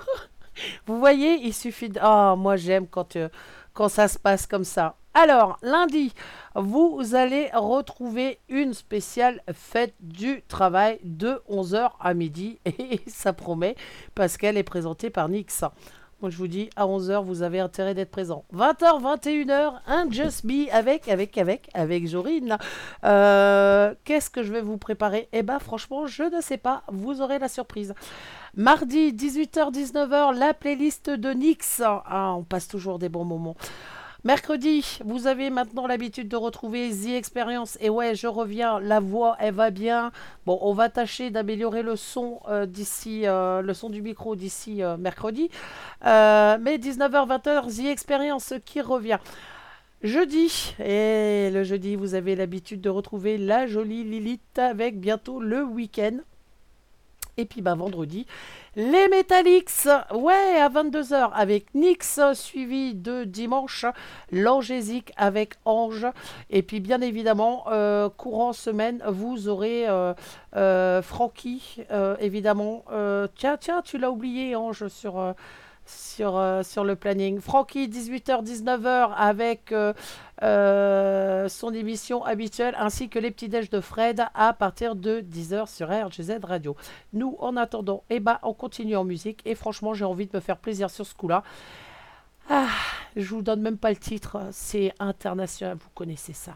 Vous 0.87 0.97
voyez, 0.97 1.39
il 1.43 1.53
suffit 1.53 1.89
de... 1.89 1.99
Ah, 2.01 2.33
moi 2.35 2.55
j'aime 2.55 2.87
quand, 2.87 3.15
euh, 3.15 3.29
quand 3.73 3.89
ça 3.89 4.07
se 4.07 4.17
passe 4.17 4.47
comme 4.47 4.63
ça. 4.63 4.95
Alors, 5.19 5.57
lundi, 5.63 6.13
vous 6.53 7.15
allez 7.15 7.49
retrouver 7.51 8.37
une 8.49 8.75
spéciale 8.75 9.41
fête 9.51 9.95
du 9.99 10.43
travail 10.47 10.99
de 11.03 11.41
11h 11.49 11.89
à 11.99 12.13
midi. 12.13 12.59
Et 12.65 13.01
ça 13.07 13.33
promet 13.33 13.75
parce 14.13 14.37
qu'elle 14.37 14.57
est 14.57 14.63
présentée 14.63 15.09
par 15.09 15.27
Nix. 15.27 15.63
Moi, 16.21 16.29
je 16.29 16.37
vous 16.37 16.47
dis, 16.47 16.69
à 16.75 16.85
11h, 16.85 17.23
vous 17.23 17.41
avez 17.41 17.59
intérêt 17.59 17.95
d'être 17.95 18.11
présent. 18.11 18.45
20h, 18.53 19.01
21h, 19.01 19.79
un 19.87 20.07
Just 20.11 20.43
Me 20.43 20.71
avec, 20.71 21.07
avec, 21.09 21.35
avec, 21.39 21.71
avec 21.73 22.07
Jorine. 22.07 22.59
Euh, 23.03 23.95
Qu'est-ce 24.03 24.29
que 24.29 24.43
je 24.43 24.53
vais 24.53 24.61
vous 24.61 24.77
préparer? 24.77 25.29
Eh 25.31 25.41
ben, 25.41 25.57
franchement, 25.57 26.05
je 26.05 26.23
ne 26.23 26.41
sais 26.41 26.57
pas. 26.57 26.83
Vous 26.89 27.21
aurez 27.21 27.39
la 27.39 27.47
surprise. 27.47 27.95
Mardi, 28.55 29.13
18h, 29.13 29.73
19h, 29.73 30.37
la 30.37 30.53
playlist 30.53 31.09
de 31.09 31.31
Nix. 31.31 31.81
Ah, 31.83 32.35
on 32.37 32.43
passe 32.43 32.67
toujours 32.67 32.99
des 32.99 33.09
bons 33.09 33.25
moments. 33.25 33.55
Mercredi, 34.23 34.97
vous 35.05 35.27
avez 35.27 35.51
maintenant 35.51 35.85
l'habitude 35.85 36.27
de 36.27 36.35
retrouver 36.35 36.89
The 36.89 37.09
Experience. 37.09 37.77
Et 37.81 37.89
ouais, 37.89 38.15
je 38.15 38.25
reviens, 38.25 38.79
la 38.79 38.99
voix, 38.99 39.37
elle 39.39 39.53
va 39.53 39.69
bien. 39.69 40.11
Bon, 40.47 40.57
on 40.61 40.73
va 40.73 40.89
tâcher 40.89 41.29
d'améliorer 41.29 41.83
le 41.83 41.95
son 41.95 42.39
euh, 42.49 42.65
d'ici, 42.65 43.27
euh, 43.27 43.61
le 43.61 43.73
son 43.75 43.91
du 43.91 44.01
micro 44.01 44.35
d'ici 44.35 44.81
euh, 44.81 44.97
mercredi. 44.97 45.51
Mais 46.03 46.77
19h, 46.77 47.27
20h, 47.27 47.75
The 47.75 47.85
Experience 47.85 48.55
qui 48.65 48.81
revient. 48.81 49.19
Jeudi, 50.01 50.75
et 50.79 51.49
le 51.51 51.63
jeudi, 51.63 51.95
vous 51.95 52.15
avez 52.15 52.35
l'habitude 52.35 52.81
de 52.81 52.89
retrouver 52.89 53.37
la 53.37 53.67
jolie 53.67 54.03
Lilith 54.03 54.57
avec 54.57 54.99
bientôt 54.99 55.39
le 55.39 55.63
week-end. 55.63 56.17
Et 57.37 57.45
puis 57.45 57.61
bah, 57.61 57.75
vendredi, 57.75 58.25
les 58.75 59.07
Metallics, 59.09 59.87
ouais, 60.13 60.59
à 60.59 60.69
22h 60.69 61.31
avec 61.33 61.73
Nix, 61.75 62.19
suivi 62.33 62.95
de 62.95 63.23
dimanche, 63.23 63.85
l'Angésique 64.31 65.11
avec 65.17 65.53
Ange. 65.65 66.07
Et 66.49 66.61
puis 66.63 66.79
bien 66.79 67.01
évidemment, 67.01 67.65
euh, 67.71 68.09
courant 68.09 68.53
semaine, 68.53 69.03
vous 69.07 69.49
aurez 69.49 69.87
euh, 69.87 70.13
euh, 70.55 71.01
Francky, 71.01 71.77
évidemment. 72.19 72.85
Tiens, 73.35 73.57
tiens, 73.57 73.81
tu 73.83 73.97
l'as 73.97 74.11
oublié, 74.11 74.55
Ange, 74.55 74.87
sur... 74.87 75.33
sur, 75.85 76.61
sur 76.63 76.83
le 76.83 76.95
planning. 76.95 77.39
Francky, 77.39 77.87
18h, 77.87 78.43
19h, 78.43 79.13
avec 79.15 79.73
euh, 80.43 81.47
son 81.49 81.73
émission 81.73 82.23
habituelle, 82.23 82.75
ainsi 82.77 83.09
que 83.09 83.19
les 83.19 83.31
petits 83.31 83.49
déj 83.49 83.69
de 83.69 83.81
Fred 83.81 84.25
à 84.33 84.53
partir 84.53 84.95
de 84.95 85.21
10h 85.21 85.67
sur 85.67 85.89
RGZ 85.89 86.39
Radio. 86.43 86.75
Nous, 87.13 87.35
en 87.39 87.57
attendant, 87.57 88.03
eh 88.09 88.19
ben, 88.19 88.39
on 88.43 88.53
continue 88.53 88.95
en 88.95 89.03
musique, 89.03 89.41
et 89.45 89.55
franchement, 89.55 89.93
j'ai 89.93 90.05
envie 90.05 90.27
de 90.27 90.35
me 90.35 90.41
faire 90.41 90.57
plaisir 90.57 90.89
sur 90.89 91.05
ce 91.05 91.15
coup-là. 91.15 91.43
Ah, 92.49 92.67
je 93.15 93.27
vous 93.33 93.41
donne 93.41 93.61
même 93.61 93.77
pas 93.77 93.89
le 93.89 93.97
titre, 93.97 94.37
c'est 94.51 94.93
international, 94.99 95.77
vous 95.77 95.89
connaissez 95.93 96.33
ça. 96.33 96.55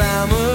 I'm 0.00 0.30
a 0.30 0.47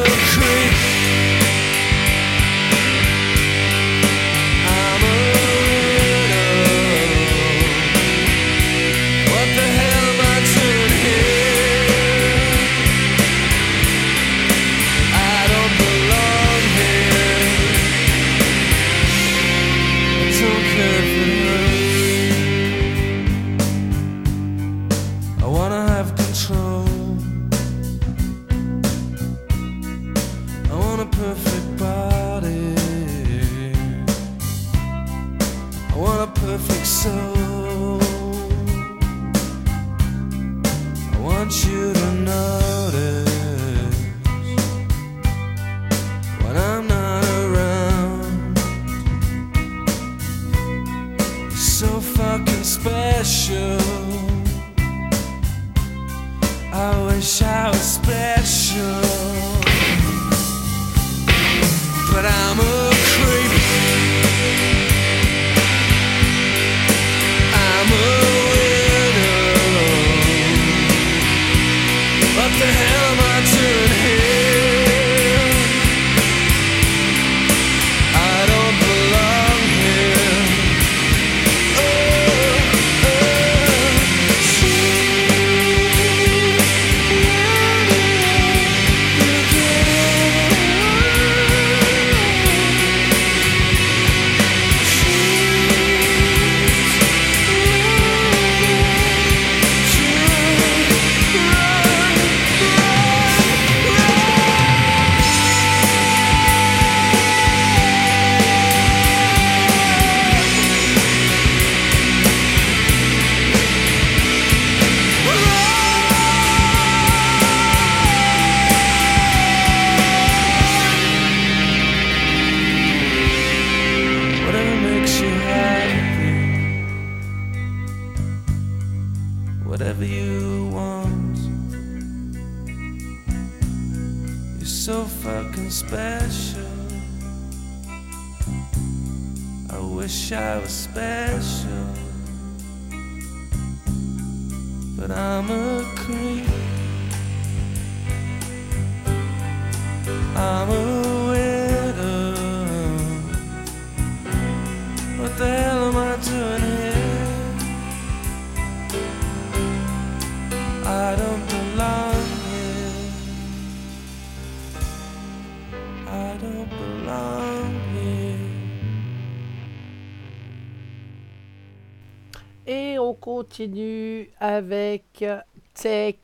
continue 173.43 174.29
avec 174.39 175.25
Tech. 175.73 176.15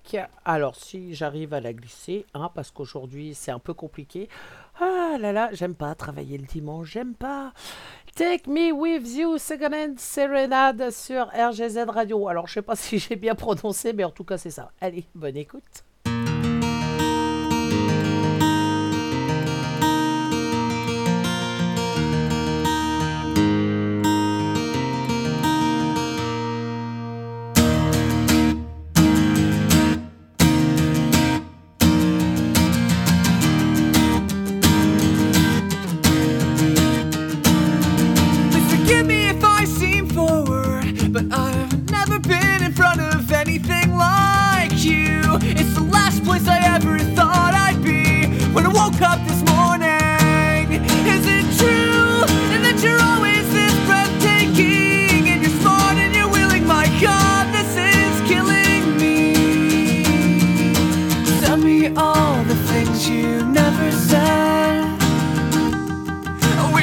Alors, 0.45 0.77
si 0.77 1.13
j'arrive 1.13 1.53
à 1.53 1.59
la 1.59 1.73
glisser, 1.73 2.25
hein, 2.33 2.49
parce 2.55 2.71
qu'aujourd'hui 2.71 3.35
c'est 3.35 3.51
un 3.51 3.59
peu 3.59 3.73
compliqué. 3.73 4.29
Ah 4.79 5.17
là 5.19 5.33
là, 5.33 5.49
j'aime 5.51 5.75
pas 5.75 5.93
travailler 5.95 6.37
le 6.37 6.45
dimanche, 6.45 6.91
j'aime 6.91 7.15
pas. 7.15 7.51
Take 8.15 8.49
Me 8.49 8.71
With 8.71 9.05
You, 9.17 9.37
Second 9.37 9.73
Hand 9.73 9.99
Serenade 9.99 10.91
sur 10.91 11.25
RGZ 11.25 11.89
Radio. 11.89 12.29
Alors, 12.29 12.47
je 12.47 12.53
sais 12.53 12.61
pas 12.61 12.75
si 12.77 12.99
j'ai 12.99 13.17
bien 13.17 13.35
prononcé, 13.35 13.91
mais 13.91 14.05
en 14.05 14.11
tout 14.11 14.23
cas, 14.23 14.37
c'est 14.37 14.49
ça. 14.49 14.71
Allez, 14.79 15.03
bonne 15.13 15.35
écoute. 15.35 15.83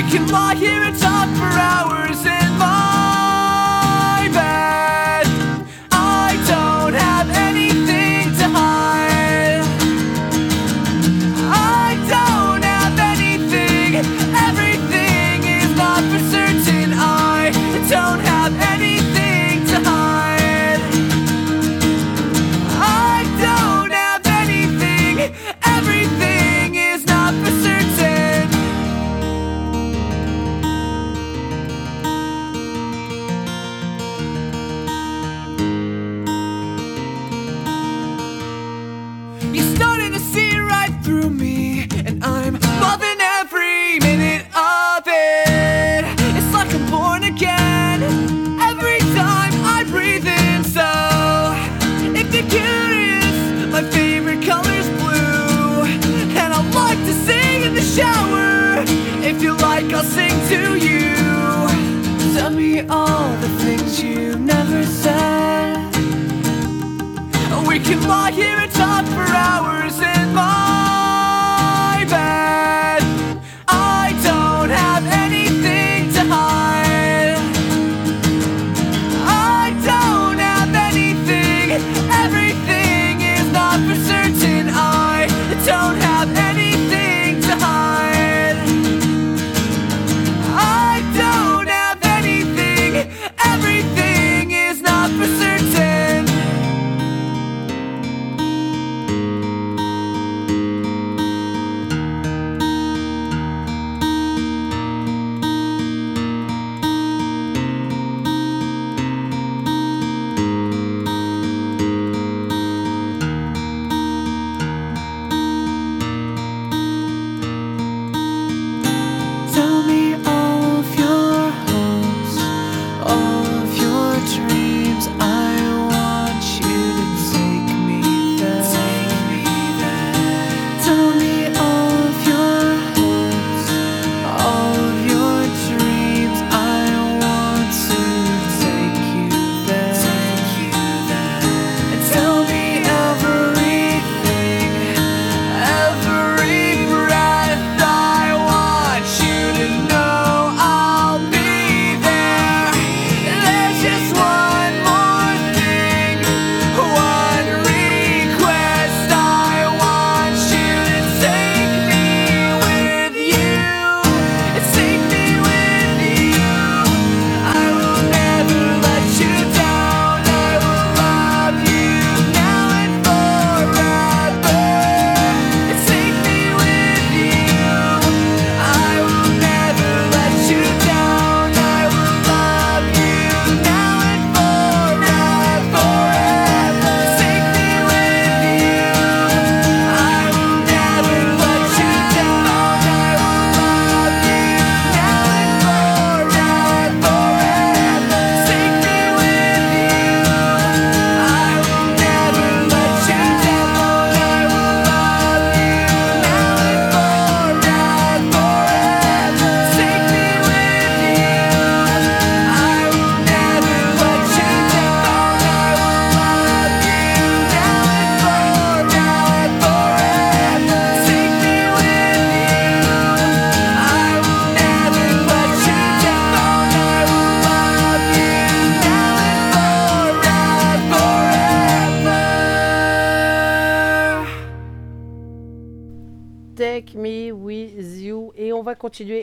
can 0.08 0.28
lie 0.28 0.54
here 0.54 0.82
and 0.82 0.96
talk 0.98 1.28
for 1.36 1.58
hours. 1.58 1.85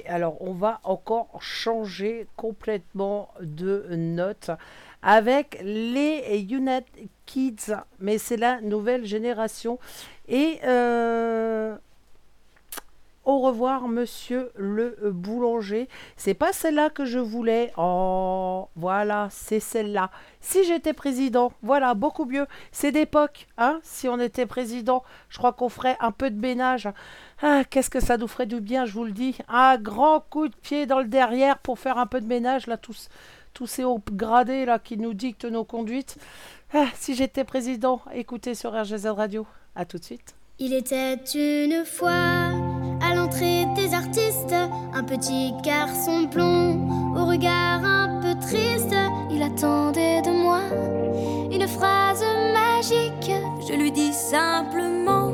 Alors, 0.08 0.42
on 0.42 0.54
va 0.54 0.80
encore 0.84 1.42
changer 1.42 2.28
complètement 2.36 3.30
de 3.42 3.86
note 3.92 4.52
avec 5.02 5.60
les 5.64 6.46
United 6.50 7.08
Kids. 7.26 7.76
Mais 8.00 8.18
c'est 8.18 8.38
la 8.38 8.62
nouvelle 8.62 9.06
génération. 9.06 9.80
Et 10.28 10.60
euh, 10.66 11.76
au 13.26 13.40
revoir, 13.40 13.88
monsieur 13.88 14.52
le 14.56 14.98
boulanger. 15.12 15.88
C'est 16.18 16.34
pas 16.34 16.54
celle-là 16.54 16.90
que 16.90 17.06
je 17.06 17.20
voulais. 17.20 17.72
Oh, 17.78 18.68
voilà, 18.76 19.30
c'est 19.32 19.60
celle-là. 19.60 20.10
Si 20.42 20.64
j'étais 20.66 20.94
président, 20.94 21.54
voilà, 21.62 21.94
beaucoup 21.94 22.26
mieux. 22.26 22.48
C'est 22.72 22.92
d'époque, 22.92 23.48
hein. 23.58 23.80
Si 23.84 24.08
on 24.10 24.20
était 24.20 24.46
président, 24.46 25.04
je 25.30 25.38
crois 25.38 25.54
qu'on 25.54 25.70
ferait 25.70 25.98
un 26.00 26.12
peu 26.12 26.30
de 26.30 26.40
ménage. 26.40 26.90
Ah, 27.42 27.64
qu'est-ce 27.70 27.90
que 27.90 28.00
ça 28.00 28.18
nous 28.18 28.28
ferait 28.28 28.46
du 28.46 28.60
bien, 28.60 28.86
je 28.86 28.94
vous 28.94 29.06
le 29.06 29.12
dis. 29.12 29.38
Un 29.48 29.78
grand 29.78 30.20
coup 30.30 30.48
de 30.48 30.56
pied 30.56 30.86
dans 30.86 31.00
le 31.00 31.08
derrière 31.08 31.60
pour 31.60 31.80
faire 31.80 31.98
un 31.98 32.08
peu 32.08 32.20
de 32.20 32.28
ménage, 32.28 32.68
là, 32.68 32.78
tous, 32.78 33.10
tous 33.54 33.68
ces 33.68 33.84
hauts 33.84 34.02
gradés, 34.12 34.66
là, 34.66 34.80
qui 34.80 34.98
nous 34.98 35.14
dictent 35.14 35.46
nos 35.46 35.64
conduites. 35.64 36.18
Ah, 36.74 36.88
si 36.96 37.16
j'étais 37.16 37.44
président, 37.44 38.02
écoutez 38.14 38.56
sur 38.56 38.74
RGZ 38.74 39.08
Radio. 39.08 39.46
À 39.76 39.86
tout 39.86 39.98
de 39.98 40.04
suite. 40.04 40.36
Il 40.60 40.72
était 40.72 41.16
une 41.34 41.84
fois 41.84 42.52
un 44.54 45.04
petit 45.04 45.54
garçon 45.64 46.24
blond 46.24 46.88
au 47.16 47.26
regard 47.26 47.84
un 47.84 48.20
peu 48.22 48.36
triste. 48.40 48.96
Il 49.32 49.42
attendait 49.42 50.22
de 50.22 50.32
moi 50.32 50.62
une 51.52 51.68
phrase 51.68 52.24
magique. 52.54 53.32
Je 53.68 53.74
lui 53.74 53.92
dis 53.92 54.14
simplement 54.14 55.32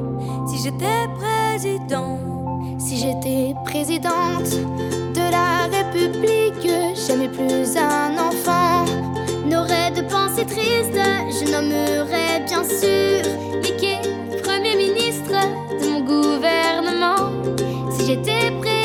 si 0.47 0.57
j'étais 0.63 1.07
président. 1.19 2.19
Si 2.77 2.97
j'étais 2.97 3.53
présidente 3.65 4.51
de 5.13 5.31
la 5.31 5.67
République, 5.67 6.69
j'aimais 6.95 7.27
plus 7.27 7.75
un 7.77 8.13
enfant. 8.17 8.85
N'aurais 9.45 9.91
de 9.91 10.01
pensée 10.01 10.45
triste, 10.45 10.95
je 10.95 11.51
nommerais 11.51 12.39
bien 12.45 12.63
sûr 12.63 13.21
Mickey, 13.61 13.99
Premier 14.43 14.75
ministre 14.75 15.33
de 15.81 15.89
mon 15.89 16.01
gouvernement. 16.01 17.31
Si 17.91 18.05
j'étais 18.05 18.51
présidente, 18.51 18.78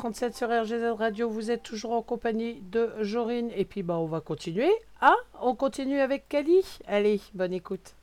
20h37 0.00 0.32
sur 0.34 0.48
RGZ 0.48 0.98
Radio, 0.98 1.28
vous 1.28 1.50
êtes 1.50 1.62
toujours 1.62 1.92
en 1.92 2.00
compagnie 2.00 2.62
de 2.62 2.90
Jorine 3.00 3.50
et 3.54 3.66
puis 3.66 3.82
bah 3.82 3.98
on 3.98 4.06
va 4.06 4.20
continuer. 4.20 4.70
Ah, 5.00 5.16
on 5.42 5.54
continue 5.54 6.00
avec 6.00 6.28
Kali. 6.28 6.64
Allez, 6.86 7.20
bonne 7.34 7.52
écoute. 7.52 7.94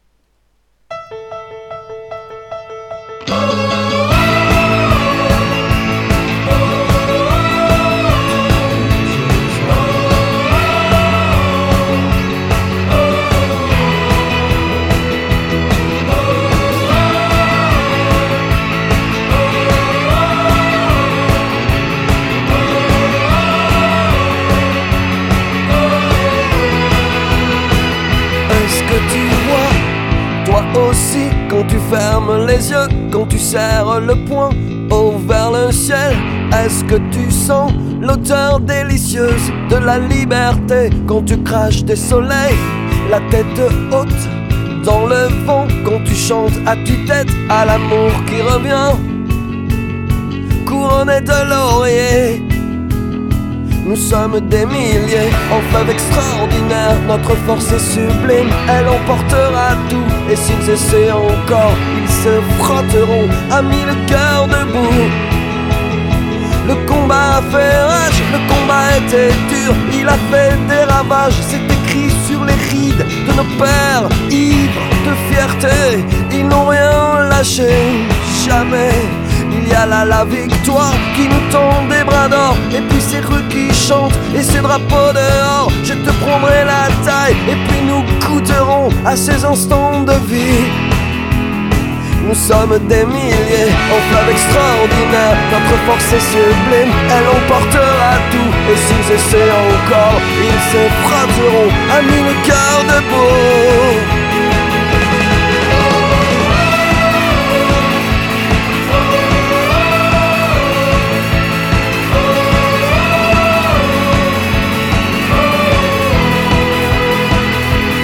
Quand 33.12 33.26
tu 33.28 33.38
serres 33.38 34.00
le 34.02 34.16
poing 34.26 34.50
haut 34.92 35.16
vers 35.28 35.52
le 35.52 35.72
ciel, 35.72 36.16
est-ce 36.54 36.84
que 36.84 36.96
tu 37.12 37.32
sens 37.32 37.72
l'odeur 38.02 38.60
délicieuse 38.60 39.52
de 39.70 39.76
la 39.78 40.00
liberté 40.00 40.90
quand 41.08 41.24
tu 41.24 41.38
craches 41.44 41.84
des 41.84 41.96
soleils, 41.96 42.58
la 43.10 43.20
tête 43.30 43.60
haute 43.92 44.30
dans 44.84 45.06
le 45.06 45.28
vent 45.46 45.68
quand 45.84 46.04
tu 46.06 46.16
chantes 46.16 46.58
à 46.66 46.76
tue-tête 46.76 47.30
à 47.50 47.66
l'amour 47.66 48.12
qui 48.26 48.42
revient, 48.42 48.96
couronné 50.66 51.22
de 51.22 51.50
laurier. 51.50 52.42
Nous 53.88 53.96
sommes 53.96 54.42
des 54.50 54.66
milliers 54.66 55.32
en 55.50 55.62
fleuve 55.70 55.90
extraordinaire. 55.92 56.98
Notre 57.08 57.34
force 57.46 57.72
est 57.72 57.80
sublime, 57.80 58.50
elle 58.68 58.86
emportera 58.90 59.76
tout. 59.90 60.04
Et 60.30 60.36
s'ils 60.36 60.70
essaient 60.70 61.12
encore, 61.12 61.74
frotteront 62.60 63.28
à 63.52 63.62
mille 63.62 63.94
cœurs 64.08 64.48
debout. 64.48 65.08
Le 66.68 66.76
combat 66.86 67.38
a 67.38 67.42
fait 67.42 67.82
rage, 67.82 68.22
le 68.34 68.40
combat 68.50 68.98
était 68.98 69.34
dur, 69.50 69.74
il 69.94 70.08
a 70.08 70.18
fait 70.30 70.54
des 70.68 70.84
ravages, 70.92 71.40
c'est 71.50 71.64
écrit 71.78 72.12
sur 72.28 72.44
les 72.44 72.60
rides 72.70 73.06
de 73.28 73.34
nos 73.34 73.50
pères, 73.58 74.10
ivres 74.30 74.82
de 75.06 75.14
fierté, 75.30 76.04
ils 76.30 76.46
n'ont 76.46 76.68
rien 76.68 77.30
lâché, 77.30 77.70
jamais. 78.46 78.92
Il 79.50 79.70
y 79.70 79.74
a 79.74 79.86
là 79.86 80.04
la 80.04 80.26
victoire 80.26 80.94
qui 81.16 81.24
nous 81.28 81.52
tend 81.52 81.86
des 81.90 82.04
bras 82.04 82.28
d'or 82.28 82.56
Et 82.76 82.82
puis 82.82 83.02
ces 83.02 83.20
rues 83.20 83.48
qui 83.50 83.74
chantent 83.74 84.18
et 84.36 84.44
ces 84.44 84.60
drapeaux 84.60 85.14
dehors 85.14 85.72
Je 85.84 85.94
te 85.94 86.12
prendrai 86.24 86.66
la 86.66 86.88
taille 87.06 87.36
et 87.50 87.56
puis 87.68 87.82
nous 87.86 88.04
goûterons 88.28 88.90
à 89.06 89.16
ces 89.16 89.46
instants 89.46 90.02
de 90.02 90.14
vie 90.30 90.87
nous 92.28 92.36
sommes 92.36 92.78
des 92.90 93.06
milliers 93.06 93.72
en 93.94 94.00
fleuve 94.10 94.30
extraordinaire. 94.32 95.38
Notre 95.52 95.76
force 95.86 96.14
est 96.14 96.26
sublime, 96.32 96.94
elle 97.10 97.28
emportera 97.38 98.14
tout. 98.32 98.52
Et 98.72 98.76
s'ils 98.76 99.16
essaient 99.16 99.52
encore, 99.72 100.20
ils 100.48 100.62
se 100.72 100.82
frotteront 101.04 101.72
à 101.96 102.02
mille 102.02 102.36
cœurs 102.46 102.84
debout 102.92 104.28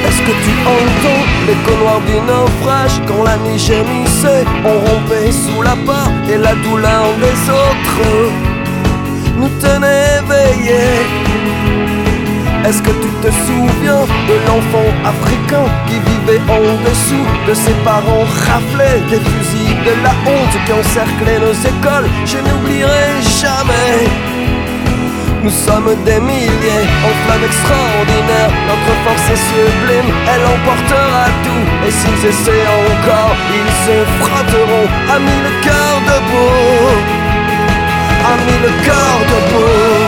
Est-ce 0.08 0.22
que 0.22 0.32
tu 0.46 0.54
entends 0.66 1.24
l'écho 1.48 1.76
noir 1.82 2.00
du 2.02 2.14
naufrage 2.22 3.02
Quand 3.08 3.24
la 3.24 3.38
nuit 3.38 3.60
gémissait, 4.24 4.46
on 4.66 4.80
rompait 4.80 5.32
sous 5.32 5.62
la 5.62 5.76
part 5.86 6.12
Et 6.30 6.38
la 6.38 6.56
douleur 6.56 7.06
des 7.20 7.50
autres. 7.50 8.32
Nous 9.38 9.50
tenait 9.60 10.20
éveillés. 10.20 11.34
Est-ce 12.66 12.82
que 12.82 12.92
tu 12.92 13.10
te 13.22 13.30
souviens 13.46 14.06
de 14.30 14.36
l'enfant 14.48 14.90
africain 15.04 15.66
Qui 15.88 15.96
vivait 15.96 16.42
en 16.50 16.90
dessous 16.90 17.28
de 17.48 17.54
ses 17.54 17.74
parents 17.84 18.26
raflés 18.48 19.02
Des 19.10 19.20
fusils 19.20 19.78
de 19.84 20.02
la 20.02 20.14
honte 20.32 20.66
qui 20.66 20.72
encerclaient 20.72 21.40
nos 21.40 21.54
écoles? 21.54 22.10
Je 22.26 22.38
n'oublierai 22.38 23.22
jamais 23.42 24.33
nous 25.44 25.50
sommes 25.52 25.94
des 26.06 26.20
milliers 26.22 26.86
en 27.06 27.12
flamme 27.24 27.44
extraordinaire. 27.44 28.50
Notre 28.70 28.94
force 29.04 29.28
est 29.30 29.44
sublime, 29.52 30.10
elle 30.32 30.46
emportera 30.56 31.26
tout. 31.44 31.66
Et 31.86 31.92
s'ils 31.92 32.26
essaient 32.32 32.68
encore, 32.84 33.36
ils 33.60 33.74
se 33.86 33.96
frotteront 34.20 34.88
à 35.14 35.20
mille 35.20 35.52
cœurs 35.62 36.02
debout 36.12 36.98
À 38.32 38.34
mille 38.46 38.70
cœurs 38.86 39.24
debout 39.32 40.03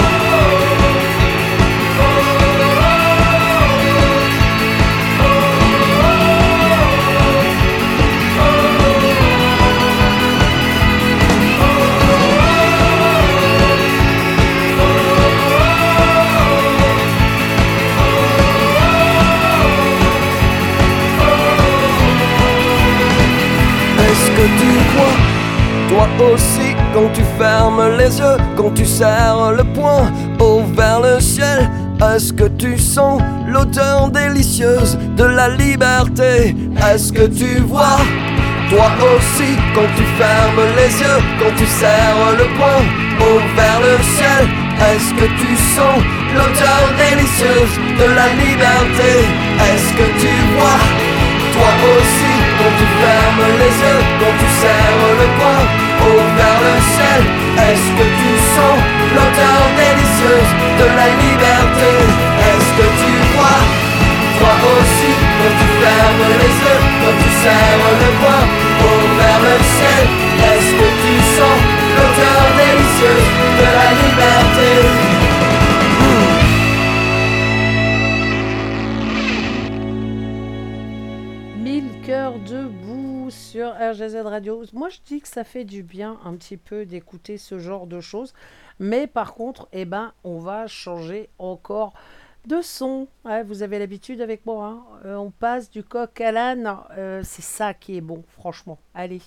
toi 26.18 26.32
aussi, 26.34 26.76
quand 26.94 27.10
tu 27.14 27.24
fermes 27.38 27.98
les 27.98 28.20
yeux, 28.20 28.38
quand 28.56 28.72
tu 28.74 28.86
serres 28.86 29.54
le 29.58 29.64
poing 29.64 30.12
haut 30.40 30.64
vers 30.76 31.02
le 31.02 31.20
ciel, 31.20 31.70
est-ce 32.02 32.34
que 32.34 32.46
tu 32.46 32.78
sens 32.78 33.22
l'odeur 33.48 34.10
délicieuse 34.10 34.98
de 35.16 35.24
la 35.24 35.50
liberté? 35.50 36.56
Est-ce 36.92 37.12
que 37.14 37.28
tu 37.28 37.60
vois, 37.62 38.00
toi 38.70 38.90
aussi, 39.16 39.52
quand 39.74 39.90
tu 39.96 40.04
fermes 40.18 40.64
les 40.78 40.92
yeux, 41.00 41.20
quand 41.40 41.56
tu 41.58 41.66
serres 41.66 42.34
le 42.38 42.46
poing 42.58 42.82
haut 43.22 43.42
vers 43.56 43.80
le 43.80 43.98
ciel, 44.16 44.44
est-ce 44.92 45.14
que 45.14 45.28
tu 45.42 45.56
sens 45.76 45.98
l'odeur 46.36 46.84
délicieuse 46.98 47.76
de 48.00 48.08
la 48.14 48.28
liberté? 48.44 49.12
Est-ce 49.70 49.92
que 49.94 50.08
tu 50.20 50.34
vois? 50.58 50.82
Toi 51.54 51.72
aussi, 51.96 52.34
quand 52.58 52.74
tu 52.80 52.88
fermes 53.02 53.48
les 53.62 53.74
yeux, 53.84 54.02
quand 54.20 54.36
tu 54.42 54.50
serres 54.62 55.14
le 55.22 55.28
poing 55.40 55.85
vers 56.16 56.60
le 56.68 56.76
ciel, 56.94 57.22
est-ce 57.68 57.90
que 57.98 58.08
tu 58.20 58.32
sens 58.56 58.78
l'odeur 59.16 59.62
délicieuse 59.76 60.52
de 60.80 60.88
la 61.00 61.08
liberté? 61.26 61.92
Est-ce 62.50 62.72
que 62.78 62.88
tu 63.02 63.12
vois 63.36 63.62
Toi 64.40 64.56
aussi, 64.76 65.12
quand 65.40 65.56
tu 65.60 65.68
fermes 65.82 66.26
les 66.42 66.54
yeux, 66.64 66.82
quand 67.02 67.16
tu 67.22 67.30
serres 67.44 67.88
le 68.04 68.10
poing 68.22 68.46
haut 68.82 69.08
vers 69.20 69.42
le 69.48 69.56
ciel, 69.76 70.04
est-ce 70.52 70.72
que 70.80 70.90
tu 71.04 71.14
sens 71.38 71.58
l'odeur 71.98 72.44
délicieuse 72.62 73.30
de 73.60 73.68
la 73.78 73.90
liberté? 74.04 75.15
RGZ 83.80 84.16
Radio. 84.24 84.64
Moi, 84.74 84.90
je 84.90 85.00
dis 85.06 85.22
que 85.22 85.28
ça 85.28 85.44
fait 85.44 85.64
du 85.66 85.84
bien 85.84 86.18
un 86.24 86.36
petit 86.36 86.58
peu 86.58 86.86
d'écouter 86.86 87.38
ce 87.38 87.60
genre 87.60 87.88
de 87.88 88.00
choses. 88.02 88.34
Mais 88.80 89.08
par 89.08 89.34
contre, 89.34 89.68
eh 89.72 89.86
ben, 89.86 90.14
on 90.24 90.40
va 90.40 90.68
changer 90.68 91.30
encore 91.40 91.94
de 92.46 92.62
son. 92.62 93.08
Vous 93.46 93.64
avez 93.64 93.80
l'habitude 93.80 94.22
avec 94.22 94.46
moi. 94.46 94.68
hein. 94.68 94.84
Euh, 95.06 95.16
on 95.16 95.32
passe 95.32 95.70
du 95.70 95.84
coq 95.84 96.20
à 96.22 96.32
l'âne. 96.32 96.76
Euh, 96.98 97.22
C'est 97.24 97.42
ça 97.42 97.74
qui 97.74 97.98
est 97.98 98.02
bon, 98.02 98.24
franchement. 98.28 98.78
Allez. 98.94 99.22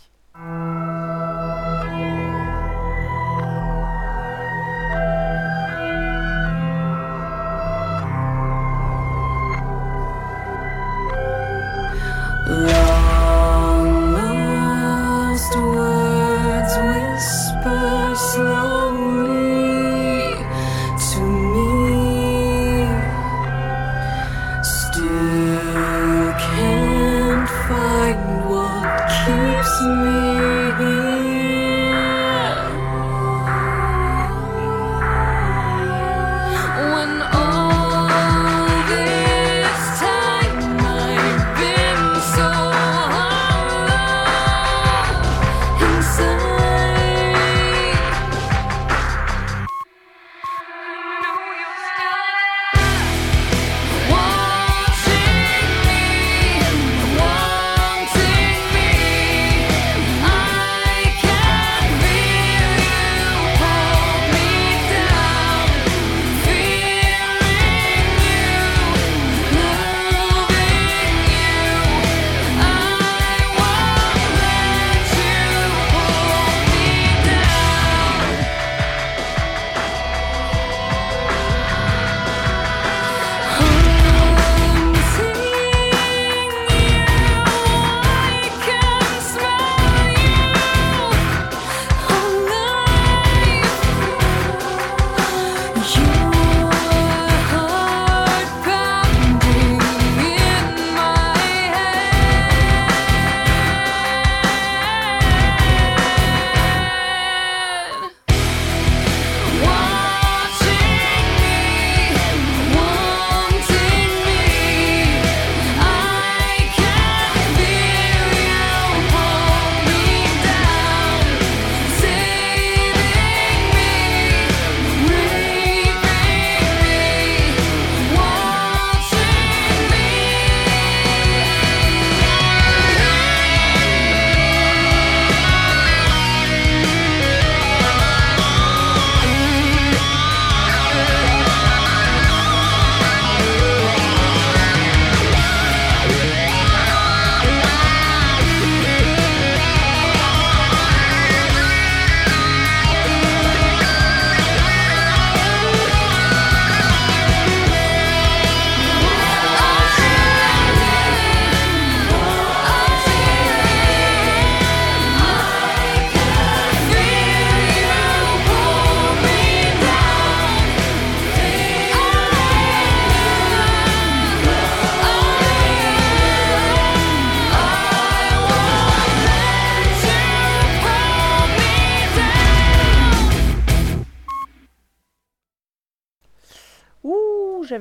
Keeps 29.28 29.82
me. 29.82 31.17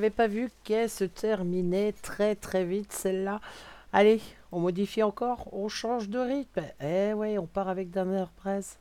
Pas 0.10 0.28
vu 0.28 0.49
qu'elle 0.64 0.89
se 0.89 1.03
terminait 1.03 1.93
très 1.93 2.36
très 2.36 2.66
vite 2.66 2.91
celle-là. 2.91 3.39
Allez, 3.93 4.22
on 4.51 4.60
modifie 4.60 5.03
encore, 5.03 5.47
on 5.53 5.68
change 5.68 6.10
de 6.10 6.20
rythme. 6.20 6.64
Eh 6.82 7.14
ouais, 7.14 7.38
on 7.38 7.47
part 7.47 7.70
avec 7.70 7.89
Dana 7.89 8.30
Press. 8.38 8.80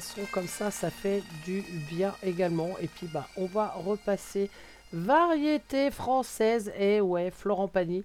Son 0.00 0.22
comme 0.32 0.46
ça, 0.46 0.70
ça 0.70 0.90
fait 0.90 1.22
du 1.44 1.62
bien 1.90 2.14
également. 2.22 2.70
Et 2.80 2.86
puis 2.86 3.06
bah 3.06 3.26
on 3.36 3.46
va 3.46 3.74
repasser 3.76 4.50
variété 4.92 5.90
française 5.90 6.72
et 6.78 7.00
ouais 7.00 7.30
Florent 7.30 7.68
Pagny, 7.68 8.04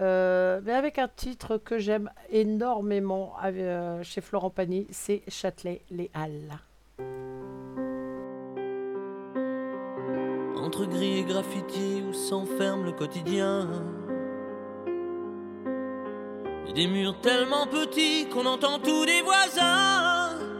Euh, 0.00 0.60
mais 0.64 0.74
avec 0.74 0.98
un 0.98 1.08
titre 1.08 1.56
que 1.56 1.78
j'aime 1.78 2.10
énormément 2.30 3.34
euh, 3.44 4.02
chez 4.04 4.20
Florent 4.20 4.50
Pagny, 4.50 4.86
c'est 4.90 5.22
Châtelet 5.28 5.80
les 5.90 6.08
Halles. 6.14 6.58
Entre 10.56 10.84
gris 10.86 11.18
et 11.18 11.24
graffiti 11.24 12.04
où 12.08 12.12
s'enferme 12.12 12.84
le 12.84 12.92
quotidien. 12.92 13.68
Et 16.68 16.72
des 16.74 16.86
murs 16.86 17.20
tellement 17.22 17.66
petits 17.66 18.28
qu'on 18.28 18.46
entend 18.46 18.78
tous 18.78 19.06
des 19.06 19.22
voisins. 19.22 20.57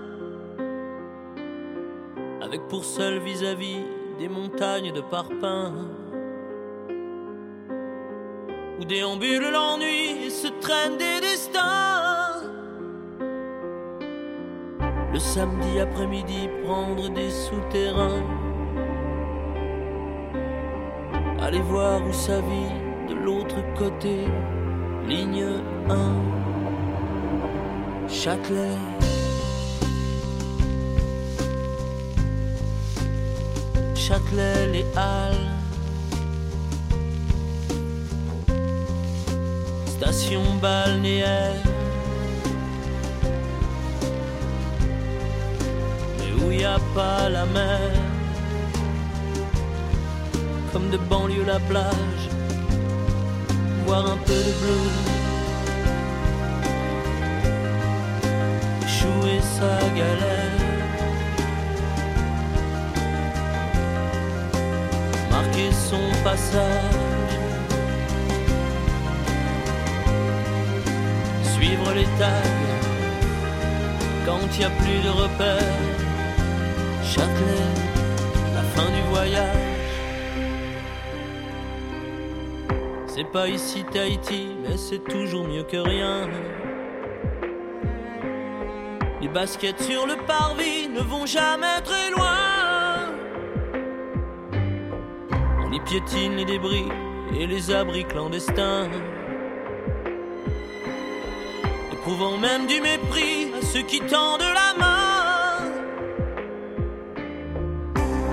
Avec 2.41 2.69
pour 2.69 2.85
seul 2.85 3.19
vis-à-vis 3.19 3.83
des 4.19 4.29
montagnes 4.29 4.93
de 4.93 5.01
parpaings. 5.01 5.75
Où 8.81 8.85
déambule 8.85 9.51
l'ennui 9.51 10.27
et 10.27 10.31
se 10.31 10.47
traînent 10.61 10.99
des 10.99 11.21
destins. 11.21 12.43
Le 15.13 15.19
samedi 15.19 15.81
après-midi, 15.81 16.49
prendre 16.65 17.09
des 17.09 17.31
souterrains. 17.31 18.23
Allez 21.41 21.63
voir 21.63 22.01
où 22.07 22.13
ça 22.13 22.41
vit 22.41 23.09
de 23.09 23.15
l'autre 23.15 23.57
côté, 23.77 24.27
ligne 25.07 25.47
1, 25.89 25.97
Châtelet. 28.09 28.77
Châtelet, 33.99 34.67
les 34.73 34.87
Halles. 34.97 35.49
Station 39.87 40.45
balnéaire. 40.63 41.63
Mais 46.17 46.33
où 46.41 46.51
y 46.53 46.65
a 46.65 46.79
pas 46.95 47.29
la 47.29 47.45
mer? 47.47 47.91
Comme 50.73 50.89
de 50.91 50.99
banlieue 51.11 51.45
la 51.45 51.59
plage, 51.61 52.25
voir 53.85 54.05
un 54.15 54.19
peu 54.19 54.41
de 54.49 54.53
bleu, 54.61 54.85
échouer 58.87 59.41
sa 59.57 59.75
galère, 59.99 60.58
marquer 65.39 65.71
son 65.91 66.07
passage, 66.25 67.35
suivre 71.55 71.93
les 71.95 72.09
tags 72.21 72.65
quand 74.27 74.45
il 74.53 74.59
n'y 74.59 74.65
a 74.65 74.71
plus 74.83 75.01
de 75.07 75.13
repères, 75.23 75.85
Châtelet, 77.05 77.75
la 78.57 78.65
fin 78.75 78.89
du 78.97 79.03
voyage. 79.13 79.91
C'est 83.07 83.31
pas 83.37 83.49
ici 83.49 83.85
Tahiti, 83.93 84.49
mais 84.63 84.77
c'est 84.77 85.05
toujours 85.05 85.47
mieux 85.47 85.63
que 85.63 85.77
rien. 85.77 86.29
Les 89.23 89.29
baskets 89.29 89.83
sur 89.83 90.05
le 90.07 90.17
parvis 90.27 90.89
ne 90.89 91.01
vont 91.01 91.27
jamais 91.27 91.81
très 91.85 92.11
loin. 92.11 92.48
Piétine 95.89 96.37
les 96.37 96.45
débris 96.45 96.89
et 97.35 97.47
les 97.47 97.71
abris 97.71 98.05
clandestins. 98.05 98.91
Éprouvant 101.93 102.37
même 102.37 102.67
du 102.67 102.79
mépris 102.83 103.55
à 103.59 103.65
ceux 103.65 103.81
qui 103.83 104.01
tendent 104.01 104.41
la 104.41 104.75
main. 104.79 105.65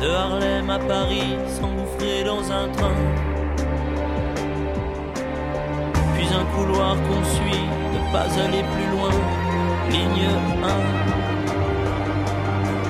De 0.02 0.08
Harlem 0.08 0.70
à 0.70 0.80
Paris, 0.80 1.38
s'engouffrer 1.48 2.26
dans 2.26 2.52
un 2.52 2.68
train. 2.70 2.96
Puis 6.14 6.28
un 6.42 6.46
couloir 6.56 6.96
qu'on 6.96 7.24
suit, 7.36 7.68
ne 7.94 8.00
pas 8.12 8.28
aller 8.44 8.64
plus 8.74 8.90
loin. 8.98 9.14
Ligne 9.90 10.28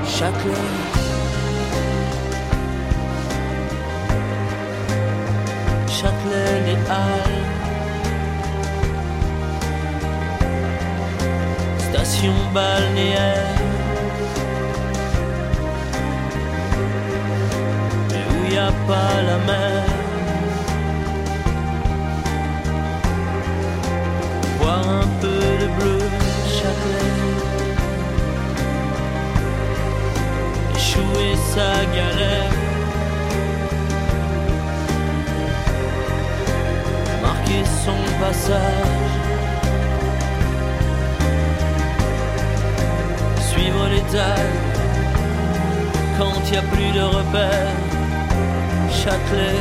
1. 0.03 0.05
Châtelet. 0.07 1.14
Les. 6.05 6.75
Station 11.79 12.33
balnéaire. 12.53 13.59
Et 18.11 18.23
où 18.31 18.53
y 18.53 18.57
a 18.57 18.71
pas 18.87 19.15
la 19.27 19.37
mer? 19.49 19.83
Voir 24.59 24.83
un 24.89 25.07
peu 25.21 25.43
de 25.61 25.67
bleu, 25.77 25.99
Châtelet. 26.55 27.13
Échouer 30.75 31.35
sa 31.53 31.71
galère. 31.95 32.64
Passage. 38.19 39.13
Suivre 43.49 43.87
dalles 44.11 44.75
quand 46.17 46.51
y 46.53 46.57
a 46.57 46.61
plus 46.61 46.91
de 46.91 47.01
repères. 47.01 47.75
Châtelet, 48.91 49.59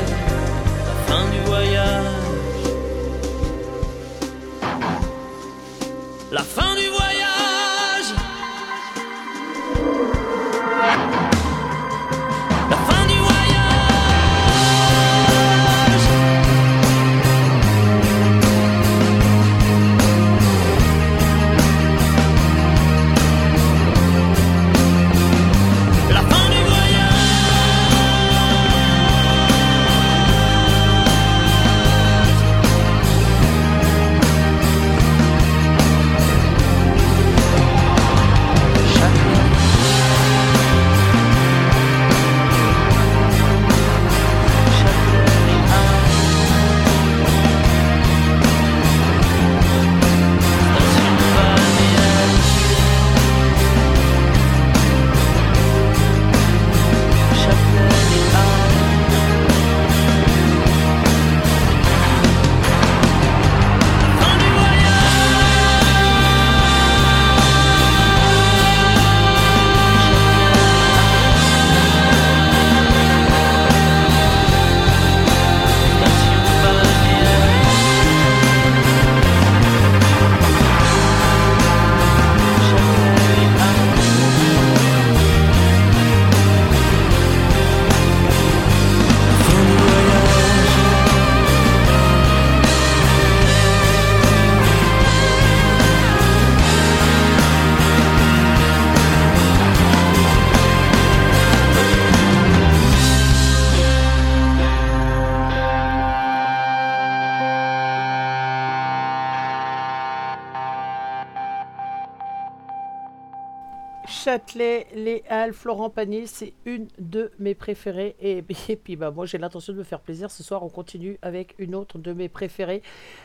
Florent 115.65 115.89
Pagny, 115.89 116.27
c'est 116.27 116.53
une 116.67 116.89
de 116.99 117.33
mes 117.39 117.55
préférées. 117.55 118.17
Et, 118.21 118.43
puis 118.43 118.97
bah, 118.97 119.11
moi 119.11 119.25
j'ai 119.25 119.39
l'intention 119.39 119.73
de 119.73 119.79
me 119.79 119.83
faire 119.83 120.01
plaisir. 120.01 120.31
Ce 120.31 120.43
soir 120.43 120.62
on 120.62 120.69
continue 120.69 121.17
avec 121.23 121.55
une 121.57 121.75
autre 121.75 121.97
de 121.97 122.12
mes 122.12 122.29
préférées. 122.29 122.83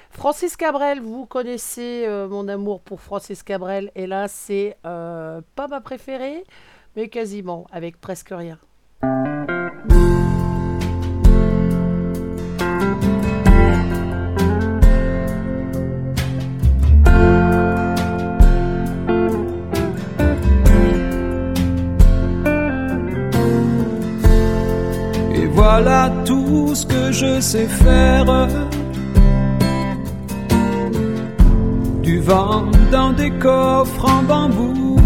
Francis 0.10 0.56
Cabrel, 0.56 1.02
vous 1.02 1.26
connaissez 1.26 2.06
euh, 2.08 2.30
mon 2.30 2.48
amour 2.48 2.80
pour 2.80 3.02
Francis 3.02 3.44
Cabrel. 3.44 3.92
Et 3.94 4.08
là 4.08 4.30
c'est 4.30 4.78
euh, 4.86 5.42
pas 5.56 5.68
ma 5.68 5.82
préférée, 5.82 6.46
mais 6.96 7.10
quasiment, 7.10 7.68
avec 7.74 8.00
presque 8.00 8.30
rien. 8.32 8.58
Tout 26.70 26.76
ce 26.76 26.86
que 26.86 27.12
je 27.12 27.42
sais 27.42 27.68
faire. 27.68 28.48
Du 32.04 32.20
vent 32.20 32.66
dans 32.92 33.12
des 33.12 33.32
coffres 33.32 34.06
en 34.06 34.22
bambou. 34.22 34.98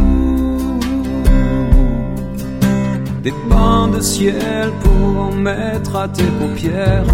Des 3.24 3.34
pans 3.50 3.88
de 3.88 4.02
ciel 4.02 4.72
pour 4.84 5.34
mettre 5.34 5.96
à 5.96 6.10
tes 6.10 6.32
paupières. 6.40 7.06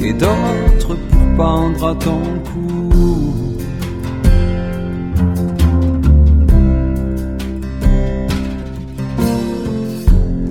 Et 0.00 0.12
d'autres 0.12 0.94
pour 1.10 1.26
pendre 1.38 1.88
à 1.88 1.94
ton 1.94 2.22
cou. 2.48 2.92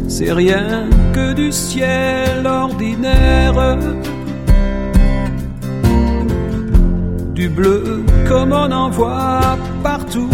C'est 0.08 0.34
rien 0.34 0.90
du 1.36 1.52
ciel 1.52 2.46
ordinaire. 2.46 3.78
Du 7.34 7.50
bleu 7.50 8.04
comme 8.28 8.52
on 8.52 8.72
en 8.72 8.90
voit 8.90 9.58
partout. 9.84 10.30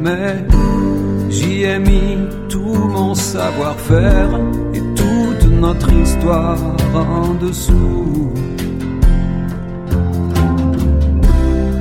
Mais 0.00 0.44
j'y 1.28 1.64
ai 1.64 1.78
mis 1.78 2.16
tout 2.48 2.88
mon 2.96 3.14
savoir-faire 3.14 4.30
et 4.74 4.82
toute 4.94 5.50
notre 5.50 5.92
histoire 5.92 6.58
en 6.94 7.34
dessous. 7.34 8.32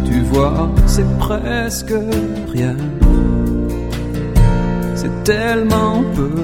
Tu 0.06 0.22
vois, 0.32 0.70
c'est 0.86 1.18
presque 1.20 1.94
rien 2.54 2.76
tellement 5.28 6.06
peu. 6.16 6.42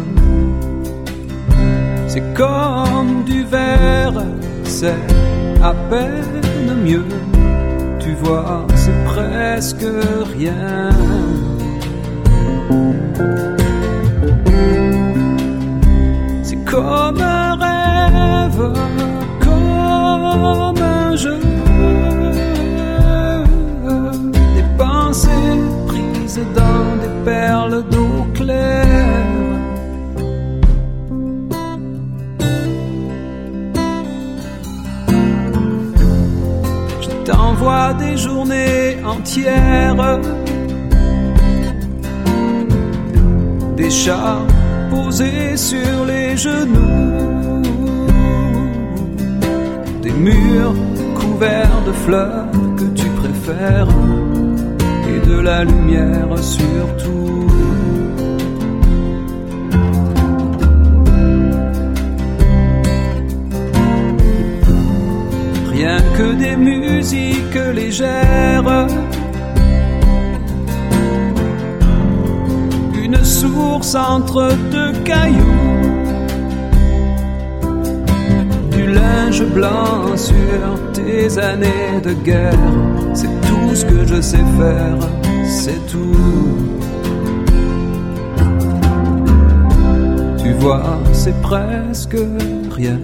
C'est 2.10 2.34
comme 2.34 3.24
du 3.24 3.46
verre, 3.46 4.26
c'est 4.66 5.06
à 5.64 5.74
peine 5.90 6.76
mieux. 6.84 7.06
Tu 8.02 8.12
vois, 8.22 8.68
c'est 8.76 9.00
presque 9.06 9.88
rien. 10.38 10.90
C'est 16.44 16.62
comme 16.66 17.22
un 17.22 17.56
rêve, 17.66 18.64
comme 19.48 20.82
un 21.00 21.16
jeu. 21.16 21.40
Des 24.56 24.68
pensées 24.78 25.62
prises 25.88 26.42
dans 26.54 26.90
des 27.02 27.14
perles 27.24 27.82
d'eau 27.90 28.13
je 37.02 37.10
t'envoie 37.24 37.94
des 37.94 38.18
journées 38.18 38.98
entières, 39.06 40.20
des 43.78 43.90
chats 43.90 44.42
posés 44.90 45.56
sur 45.56 46.06
les 46.06 46.36
genoux, 46.36 47.62
des 50.02 50.12
murs 50.12 50.76
couverts 51.16 51.82
de 51.88 51.92
fleurs 51.94 52.48
que 52.78 52.86
tu 52.94 53.08
préfères. 53.22 53.88
Et 55.08 55.20
de 55.28 55.40
la 55.40 55.64
lumière 55.64 56.38
surtout. 56.40 57.23
Source 73.84 73.96
entre 73.96 74.50
deux 74.72 74.94
cailloux. 75.04 75.44
Du 78.72 78.88
linge 78.88 79.44
blanc 79.54 80.16
sur 80.16 80.92
tes 80.94 81.38
années 81.38 82.02
de 82.04 82.14
guerre. 82.14 82.54
C'est 83.14 83.42
tout 83.42 83.76
ce 83.76 83.86
que 83.86 84.06
je 84.06 84.22
sais 84.22 84.46
faire, 84.58 84.98
c'est 85.46 85.86
tout. 85.88 86.16
Tu 90.38 90.54
vois, 90.54 91.00
c'est 91.12 91.40
presque 91.42 92.18
rien. 92.72 93.00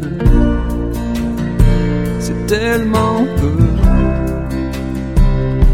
C'est 2.20 2.46
tellement 2.48 3.26
peu. 3.42 3.64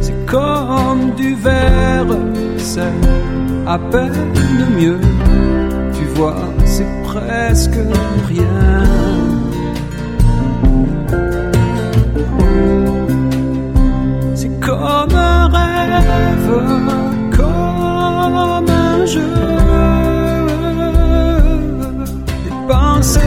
C'est 0.02 0.26
comme 0.26 1.12
du 1.16 1.36
verre, 1.36 2.18
c'est 2.58 3.35
à 3.68 3.78
peine 3.78 4.34
mieux. 4.78 5.00
Tu 5.94 6.06
vois, 6.16 6.36
c'est 6.66 6.88
presque 7.04 7.80
rien. 8.28 8.84
C'est 14.36 14.60
comme 14.60 15.16
un 15.16 15.48
rêve, 15.48 16.52
comme 17.36 18.70
un 18.70 19.06
jeu. 19.06 19.34
Des 22.44 22.56
pensées 22.68 23.20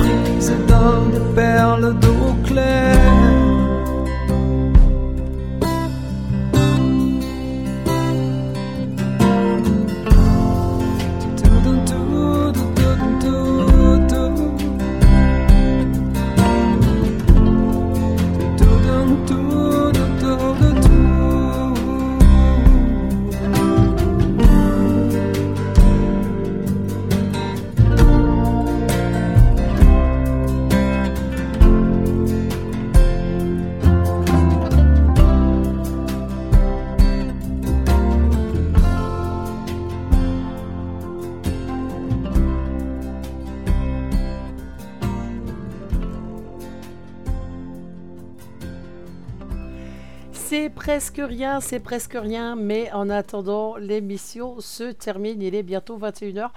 prises 0.00 0.52
dans 0.68 1.06
des 1.12 1.34
perles 1.34 1.94
d'eau 2.00 2.34
claire. 2.46 3.23
Presque 50.94 51.20
rien, 51.20 51.60
c'est 51.60 51.80
presque 51.80 52.14
rien, 52.14 52.54
mais 52.54 52.92
en 52.92 53.10
attendant, 53.10 53.74
l'émission 53.74 54.60
se 54.60 54.92
termine, 54.92 55.42
il 55.42 55.56
est 55.56 55.64
bientôt 55.64 55.98
21h. 55.98 56.50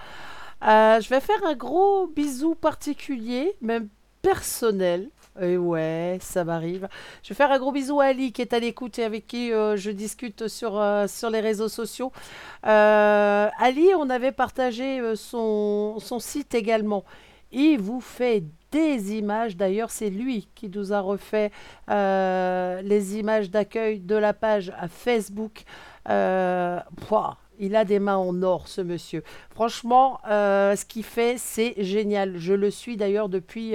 Euh, 0.62 1.00
je 1.00 1.08
vais 1.08 1.18
faire 1.18 1.44
un 1.44 1.56
gros 1.56 2.06
bisou 2.06 2.54
particulier, 2.54 3.56
même 3.62 3.88
personnel. 4.22 5.10
Et 5.40 5.56
ouais, 5.56 6.18
ça 6.20 6.44
m'arrive. 6.44 6.88
Je 7.24 7.30
vais 7.30 7.34
faire 7.34 7.50
un 7.50 7.58
gros 7.58 7.72
bisou 7.72 8.00
à 8.00 8.04
Ali 8.04 8.30
qui 8.30 8.40
est 8.40 8.52
à 8.52 8.60
l'écoute 8.60 9.00
et 9.00 9.04
avec 9.04 9.26
qui 9.26 9.52
euh, 9.52 9.76
je 9.76 9.90
discute 9.90 10.46
sur, 10.46 10.78
euh, 10.78 11.08
sur 11.08 11.30
les 11.30 11.40
réseaux 11.40 11.68
sociaux. 11.68 12.12
Ali, 12.62 13.88
on 13.98 14.08
avait 14.08 14.30
partagé 14.30 15.16
son, 15.16 15.98
son 15.98 16.20
site 16.20 16.54
également. 16.54 17.02
Il 17.52 17.80
vous 17.80 18.00
fait 18.00 18.44
des 18.70 19.14
images. 19.14 19.56
D'ailleurs, 19.56 19.90
c'est 19.90 20.10
lui 20.10 20.48
qui 20.54 20.68
nous 20.68 20.92
a 20.92 21.00
refait 21.00 21.50
euh, 21.90 22.82
les 22.82 23.16
images 23.18 23.50
d'accueil 23.50 24.00
de 24.00 24.14
la 24.14 24.34
page 24.34 24.72
à 24.78 24.88
Facebook. 24.88 25.64
Euh, 26.08 26.80
il 27.58 27.74
a 27.74 27.84
des 27.84 27.98
mains 27.98 28.16
en 28.16 28.42
or, 28.42 28.68
ce 28.68 28.80
monsieur. 28.80 29.22
Franchement, 29.50 30.20
euh, 30.30 30.76
ce 30.76 30.84
qu'il 30.84 31.04
fait, 31.04 31.36
c'est 31.38 31.74
génial. 31.78 32.36
Je 32.36 32.54
le 32.54 32.70
suis 32.70 32.96
d'ailleurs 32.96 33.28
depuis, 33.28 33.74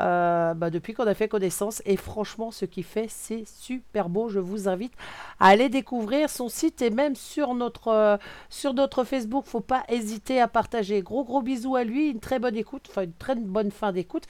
euh, 0.00 0.54
bah, 0.54 0.70
depuis 0.70 0.92
qu'on 0.94 1.06
a 1.06 1.14
fait 1.14 1.28
connaissance. 1.28 1.82
Et 1.86 1.96
franchement, 1.96 2.50
ce 2.50 2.64
qu'il 2.64 2.84
fait, 2.84 3.06
c'est 3.08 3.44
super 3.46 4.08
beau. 4.08 4.28
Je 4.28 4.38
vous 4.38 4.68
invite 4.68 4.92
à 5.40 5.48
aller 5.48 5.68
découvrir 5.68 6.30
son 6.30 6.48
site 6.48 6.82
et 6.82 6.90
même 6.90 7.14
sur 7.14 7.54
notre, 7.54 7.88
euh, 7.88 8.16
sur 8.50 8.74
notre 8.74 9.04
Facebook. 9.04 9.46
Faut 9.46 9.60
pas 9.60 9.84
hésiter 9.88 10.40
à 10.40 10.48
partager. 10.48 11.02
Gros, 11.02 11.24
gros 11.24 11.42
bisous 11.42 11.76
à 11.76 11.84
lui. 11.84 12.10
Une 12.10 12.20
très 12.20 12.38
bonne 12.38 12.56
écoute. 12.56 12.86
Enfin, 12.90 13.02
une 13.02 13.12
très 13.14 13.34
bonne 13.34 13.70
fin 13.70 13.92
d'écoute. 13.92 14.24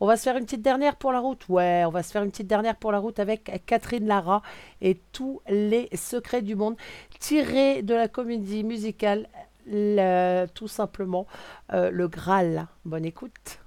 On 0.00 0.06
va 0.06 0.16
se 0.16 0.22
faire 0.24 0.36
une 0.36 0.44
petite 0.44 0.62
dernière 0.62 0.96
pour 0.96 1.12
la 1.12 1.20
route. 1.20 1.48
Ouais, 1.48 1.84
on 1.86 1.90
va 1.90 2.02
se 2.02 2.10
faire 2.10 2.22
une 2.22 2.30
petite 2.30 2.48
dernière 2.48 2.76
pour 2.76 2.92
la 2.92 2.98
route 2.98 3.18
avec 3.18 3.64
Catherine 3.66 4.06
Lara 4.06 4.42
et 4.80 5.00
tous 5.12 5.40
les 5.48 5.88
secrets 5.94 6.42
du 6.42 6.56
monde 6.56 6.76
tiré 7.20 7.82
de 7.82 7.94
la 7.94 8.08
comédie 8.08 8.64
musicale, 8.64 9.28
le- 9.66 10.46
tout 10.54 10.68
simplement 10.68 11.26
euh, 11.72 11.90
le 11.90 12.08
Graal. 12.08 12.66
Bonne 12.84 13.04
écoute. 13.04 13.61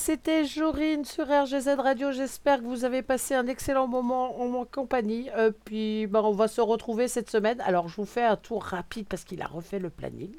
C'était 0.00 0.46
Jorine 0.46 1.04
sur 1.04 1.26
RGZ 1.26 1.76
Radio. 1.76 2.10
J'espère 2.10 2.60
que 2.60 2.64
vous 2.64 2.86
avez 2.86 3.02
passé 3.02 3.34
un 3.34 3.46
excellent 3.46 3.86
moment 3.86 4.40
en 4.40 4.48
mon 4.48 4.64
compagnie. 4.64 5.28
Euh, 5.36 5.50
puis 5.66 6.06
bah, 6.06 6.22
on 6.24 6.32
va 6.32 6.48
se 6.48 6.62
retrouver 6.62 7.06
cette 7.06 7.28
semaine. 7.28 7.60
Alors 7.60 7.88
je 7.88 7.96
vous 7.96 8.06
fais 8.06 8.24
un 8.24 8.36
tour 8.36 8.62
rapide 8.62 9.06
parce 9.08 9.24
qu'il 9.24 9.42
a 9.42 9.46
refait 9.46 9.78
le 9.78 9.90
planning. 9.90 10.34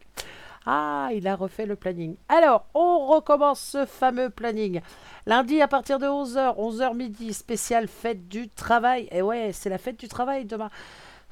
Ah, 0.66 1.10
il 1.14 1.28
a 1.28 1.36
refait 1.36 1.68
le 1.68 1.76
planning. 1.76 2.16
Alors, 2.28 2.66
on 2.74 3.06
recommence 3.06 3.60
ce 3.60 3.86
fameux 3.86 4.32
planning. 4.32 4.82
Lundi 5.28 5.62
à 5.62 5.68
partir 5.68 6.00
de 6.00 6.08
11h, 6.08 6.58
11h 6.58 6.96
midi, 6.96 7.32
spécial 7.32 7.88
fête 7.88 8.28
du 8.28 8.50
travail. 8.50 9.08
Et 9.12 9.22
ouais, 9.22 9.52
c'est 9.54 9.70
la 9.70 9.78
fête 9.78 10.00
du 10.00 10.08
travail 10.08 10.46
demain. 10.46 10.72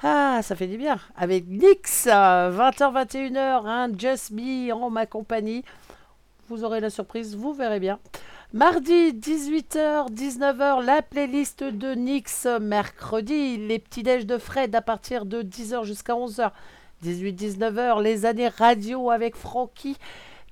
Ah, 0.04 0.42
ça 0.44 0.56
fait 0.56 0.68
du 0.68 0.78
bien. 0.78 1.00
Avec 1.18 1.48
Nix, 1.48 2.06
20h-21h, 2.06 3.66
un 3.66 3.98
Just 3.98 4.32
Me 4.32 4.72
en 4.72 4.92
ma 4.92 5.08
compagnie. 5.08 5.64
Vous 6.50 6.64
aurez 6.64 6.80
la 6.80 6.90
surprise, 6.90 7.36
vous 7.36 7.54
verrez 7.54 7.80
bien. 7.80 8.00
Mardi, 8.54 9.14
18h, 9.14 10.12
19h, 10.12 10.84
la 10.84 11.04
playlist 11.04 11.64
de 11.64 11.94
Nix. 11.94 12.48
Mercredi, 12.60 13.58
les 13.58 13.78
petits 13.78 14.02
déj 14.02 14.26
de 14.26 14.40
Fred 14.40 14.74
à 14.74 14.82
partir 14.82 15.28
de 15.28 15.44
10h 15.44 15.84
jusqu'à 15.84 16.14
11h. 16.14 16.50
18-19h, 17.06 18.02
les 18.02 18.26
années 18.26 18.48
radio 18.48 19.12
avec 19.12 19.36
Francky. 19.36 19.96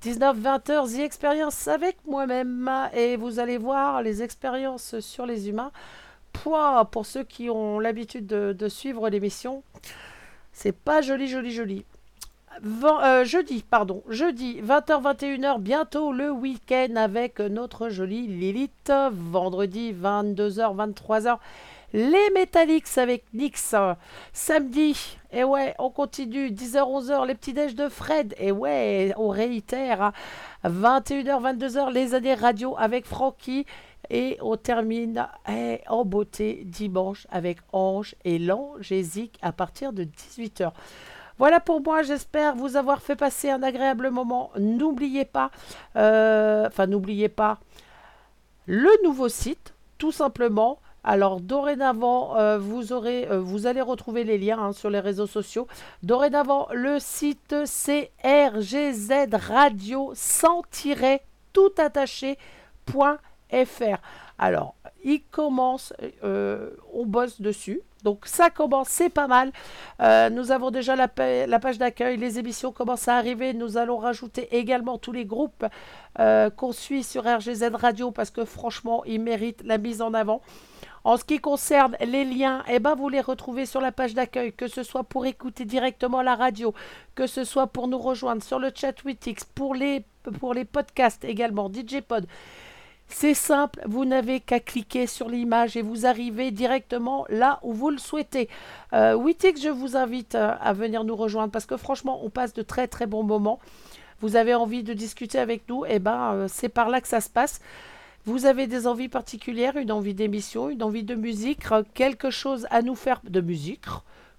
19-20h, 0.04 0.96
The 0.96 1.00
Experience 1.00 1.68
avec 1.68 1.98
moi-même. 2.06 2.70
Et 2.94 3.18
vous 3.18 3.40
allez 3.40 3.58
voir 3.58 4.04
les 4.04 4.22
expériences 4.22 5.00
sur 5.00 5.26
les 5.26 5.50
humains. 5.50 5.72
Pouah, 6.32 6.86
pour 6.92 7.08
ceux 7.08 7.24
qui 7.24 7.50
ont 7.50 7.80
l'habitude 7.80 8.28
de, 8.28 8.54
de 8.54 8.70
suivre 8.70 9.10
l'émission, 9.10 9.64
c'est 10.54 10.78
pas 10.78 11.02
joli, 11.02 11.28
joli, 11.28 11.52
joli. 11.52 11.86
Euh, 12.66 13.24
jeudi, 13.24 13.64
pardon, 13.70 14.04
jeudi 14.10 14.60
20h-21h, 14.62 15.60
bientôt 15.60 16.12
le 16.12 16.32
week-end 16.32 16.96
avec 16.96 17.40
notre 17.40 17.90
jolie 17.90 18.26
Lilith. 18.26 18.92
Vendredi 19.12 19.94
22h, 19.94 20.76
23h, 20.76 21.38
les 21.94 22.30
Metallics 22.34 22.98
avec 22.98 23.26
Nix. 23.34 23.76
Samedi, 24.34 25.18
et 25.32 25.44
ouais, 25.44 25.76
on 25.78 25.92
continue, 25.92 26.50
10h-11h, 26.50 27.28
les 27.28 27.36
petits 27.36 27.54
déj 27.54 27.76
de 27.76 27.90
Fred. 27.90 28.34
Et 28.40 28.52
ouais, 28.52 29.14
on 29.18 29.30
réitère, 29.30 30.12
21h, 30.66 31.58
22h, 31.58 31.92
les 31.92 32.16
années 32.16 32.34
radio 32.34 32.76
avec 32.78 33.06
Francky. 33.06 33.66
Et 34.10 34.38
on 34.42 34.56
termine 34.56 35.28
eh, 35.50 35.82
en 35.90 36.06
beauté 36.06 36.64
dimanche 36.66 37.28
avec 37.30 37.58
Ange 37.74 38.16
et 38.24 38.40
l'Angésique 38.40 39.38
à 39.42 39.52
partir 39.52 39.92
de 39.92 40.06
18h. 40.06 40.72
Voilà 41.38 41.60
pour 41.60 41.82
moi, 41.82 42.02
j'espère 42.02 42.56
vous 42.56 42.78
avoir 42.78 43.02
fait 43.02 43.16
passer 43.16 43.52
un 43.52 43.62
agréable 43.62 44.10
moment. 44.10 44.50
N'oubliez 44.58 45.26
pas, 45.26 45.52
euh, 45.96 46.66
enfin 46.66 46.88
n'oubliez 46.88 47.30
pas, 47.30 47.60
le 48.66 48.90
nouveau 49.04 49.30
site, 49.30 49.76
tout 50.00 50.12
simplement. 50.12 50.80
Alors 51.04 51.40
dorénavant, 51.40 52.36
euh, 52.38 52.58
vous 52.58 52.92
aurez, 52.92 53.28
euh, 53.30 53.40
vous 53.40 53.68
allez 53.68 53.82
retrouver 53.82 54.24
les 54.24 54.38
liens 54.40 54.60
hein, 54.60 54.74
sur 54.74 54.90
les 54.90 55.00
réseaux 55.00 55.28
sociaux. 55.28 55.68
Dorénavant, 56.02 56.68
le 56.74 57.00
site 57.00 57.56
c'est 57.66 58.12
RGZ 58.24 59.28
Radio 59.32 60.12
sans 60.16 60.64
tiret 60.72 61.22
tout 61.54 61.72
attaché 61.78 62.38
point 62.86 63.20
fr. 63.52 63.98
Alors, 64.40 64.76
il 65.04 65.22
commence, 65.24 65.94
on 66.24 67.06
bosse 67.06 67.40
dessus. 67.42 67.82
Donc 68.04 68.26
ça 68.26 68.50
commence, 68.50 68.90
c'est 68.90 69.10
pas 69.10 69.28
mal. 69.28 69.52
Euh, 70.02 70.30
nous 70.30 70.52
avons 70.52 70.72
déjà 70.72 70.96
la, 70.96 71.08
pa- 71.08 71.46
la 71.48 71.60
page 71.60 71.78
d'accueil, 71.78 72.18
les 72.18 72.40
émissions 72.40 72.72
commencent 72.72 73.08
à 73.08 73.16
arriver. 73.16 73.54
Nous 73.54 73.78
allons 73.78 73.98
rajouter 73.98 74.48
également 74.56 74.98
tous 74.98 75.12
les 75.12 75.26
groupes 75.26 75.66
euh, 76.20 76.50
qu'on 76.50 76.72
suit 76.72 77.04
sur 77.04 77.24
RGZ 77.26 77.70
Radio 77.74 78.12
parce 78.12 78.30
que 78.32 78.46
franchement, 78.46 79.04
ils 79.06 79.20
méritent 79.22 79.64
la 79.66 79.78
mise 79.78 80.02
en 80.02 80.14
avant. 80.14 80.42
En 81.04 81.16
ce 81.16 81.24
qui 81.24 81.40
concerne 81.40 81.96
les 82.06 82.26
liens, 82.26 82.64
eh 82.68 82.80
ben, 82.80 82.94
vous 82.96 83.08
les 83.08 83.22
retrouvez 83.22 83.66
sur 83.66 83.80
la 83.80 83.94
page 83.94 84.14
d'accueil, 84.14 84.52
que 84.52 84.68
ce 84.68 84.84
soit 84.84 85.04
pour 85.06 85.26
écouter 85.26 85.64
directement 85.64 86.22
la 86.22 86.36
radio, 86.36 86.74
que 87.16 87.28
ce 87.28 87.46
soit 87.46 87.68
pour 87.68 87.88
nous 87.88 87.98
rejoindre 88.00 88.44
sur 88.44 88.60
le 88.60 88.72
chat 88.76 88.94
Witix, 89.06 89.46
pour 89.56 89.74
les, 89.74 90.04
pour 90.42 90.54
les 90.54 90.66
podcasts 90.66 91.24
également, 91.24 91.72
DJ 91.72 92.02
Pod. 92.02 92.28
C'est 93.10 93.34
simple, 93.34 93.82
vous 93.86 94.06
n'avez 94.06 94.42
qu'à 94.42 94.60
cliquer 94.60 95.08
sur 95.08 95.30
l'image 95.30 95.78
et 95.78 95.82
vous 95.82 96.06
arrivez 96.06 96.52
directement 96.52 97.26
là 97.30 97.60
où 97.64 97.74
vous 97.74 97.90
le 97.90 97.98
souhaitez. 97.98 98.50
Euh, 98.94 99.18
je 99.18 99.70
vous 99.70 99.96
invite 99.96 100.36
euh, 100.36 100.54
à 100.60 100.74
venir 100.74 101.04
nous 101.04 101.16
rejoindre 101.16 101.52
parce 101.52 101.66
que 101.66 101.78
franchement, 101.78 102.20
on 102.24 102.30
passe 102.30 102.54
de 102.54 102.62
très 102.62 102.88
très 102.88 103.08
bons 103.08 103.24
moments. 103.24 103.60
Vous 104.20 104.36
avez 104.36 104.56
envie 104.56 104.84
de 104.84 104.94
discuter 104.94 105.38
avec 105.38 105.70
nous, 105.70 105.86
et 105.86 106.00
ben 106.00 106.34
euh, 106.34 106.48
c'est 106.50 106.70
par 106.70 106.90
là 106.90 107.02
que 107.02 107.08
ça 107.08 107.22
se 107.22 107.30
passe. 107.30 107.62
Vous 108.26 108.46
avez 108.46 108.68
des 108.68 108.88
envies 108.88 109.10
particulières, 109.10 109.78
une 109.78 109.92
envie 109.92 110.14
d'émission, 110.14 110.70
une 110.70 110.84
envie 110.84 111.04
de 111.04 111.16
musique, 111.16 111.72
euh, 111.72 111.84
quelque 111.94 112.30
chose 112.30 112.68
à 112.72 112.82
nous 112.82 112.96
faire 112.96 113.22
de 113.24 113.42
musique. 113.42 113.86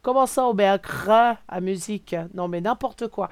Comment 0.03 0.27
ça, 0.27 0.47
on 0.47 0.55
met 0.55 0.67
un 0.67 0.79
crin 0.79 1.37
à 1.49 1.61
musique? 1.61 2.15
Non, 2.33 2.47
mais 2.47 2.61
n'importe 2.61 3.09
quoi. 3.09 3.31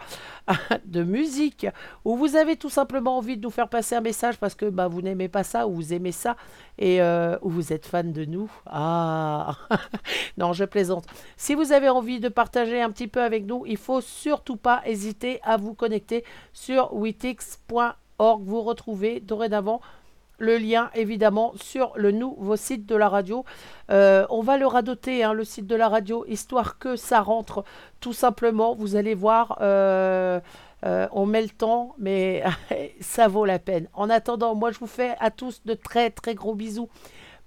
de 0.84 1.04
musique. 1.04 1.66
Ou 2.04 2.16
vous 2.16 2.36
avez 2.36 2.56
tout 2.56 2.68
simplement 2.68 3.16
envie 3.18 3.36
de 3.36 3.42
nous 3.42 3.50
faire 3.50 3.68
passer 3.68 3.94
un 3.94 4.00
message 4.00 4.38
parce 4.38 4.54
que 4.54 4.66
bah, 4.66 4.88
vous 4.88 5.00
n'aimez 5.00 5.28
pas 5.28 5.44
ça 5.44 5.68
ou 5.68 5.74
vous 5.76 5.92
aimez 5.92 6.12
ça 6.12 6.36
et 6.78 7.00
euh, 7.00 7.38
ou 7.42 7.50
vous 7.50 7.72
êtes 7.72 7.86
fan 7.86 8.12
de 8.12 8.24
nous. 8.24 8.50
Ah 8.66 9.56
Non, 10.38 10.52
je 10.52 10.64
plaisante. 10.64 11.06
Si 11.36 11.54
vous 11.54 11.72
avez 11.72 11.88
envie 11.88 12.18
de 12.18 12.28
partager 12.28 12.82
un 12.82 12.90
petit 12.90 13.08
peu 13.08 13.22
avec 13.22 13.46
nous, 13.46 13.64
il 13.66 13.76
faut 13.76 14.00
surtout 14.00 14.56
pas 14.56 14.82
hésiter 14.86 15.40
à 15.44 15.56
vous 15.56 15.74
connecter 15.74 16.24
sur 16.52 16.92
witix.org. 16.94 18.42
Vous 18.44 18.62
retrouvez 18.62 19.20
dorénavant 19.20 19.80
le 20.38 20.58
lien 20.58 20.90
évidemment 20.94 21.52
sur 21.56 21.92
le 21.96 22.10
nouveau 22.10 22.56
site 22.56 22.86
de 22.86 22.94
la 22.94 23.08
radio. 23.08 23.44
Euh, 23.90 24.26
on 24.30 24.42
va 24.42 24.58
le 24.58 24.66
radoter, 24.66 25.24
hein, 25.24 25.32
le 25.32 25.44
site 25.44 25.66
de 25.66 25.76
la 25.76 25.88
radio, 25.88 26.24
histoire 26.28 26.78
que 26.78 26.96
ça 26.96 27.20
rentre 27.20 27.64
tout 28.00 28.12
simplement. 28.12 28.74
Vous 28.74 28.96
allez 28.96 29.14
voir, 29.14 29.58
euh, 29.60 30.40
euh, 30.84 31.08
on 31.12 31.26
met 31.26 31.42
le 31.42 31.48
temps, 31.48 31.94
mais 31.98 32.42
ça 33.00 33.28
vaut 33.28 33.44
la 33.44 33.58
peine. 33.58 33.88
En 33.94 34.10
attendant, 34.10 34.54
moi 34.54 34.70
je 34.70 34.78
vous 34.78 34.86
fais 34.86 35.14
à 35.20 35.30
tous 35.30 35.62
de 35.64 35.74
très 35.74 36.10
très 36.10 36.34
gros 36.34 36.54
bisous. 36.54 36.88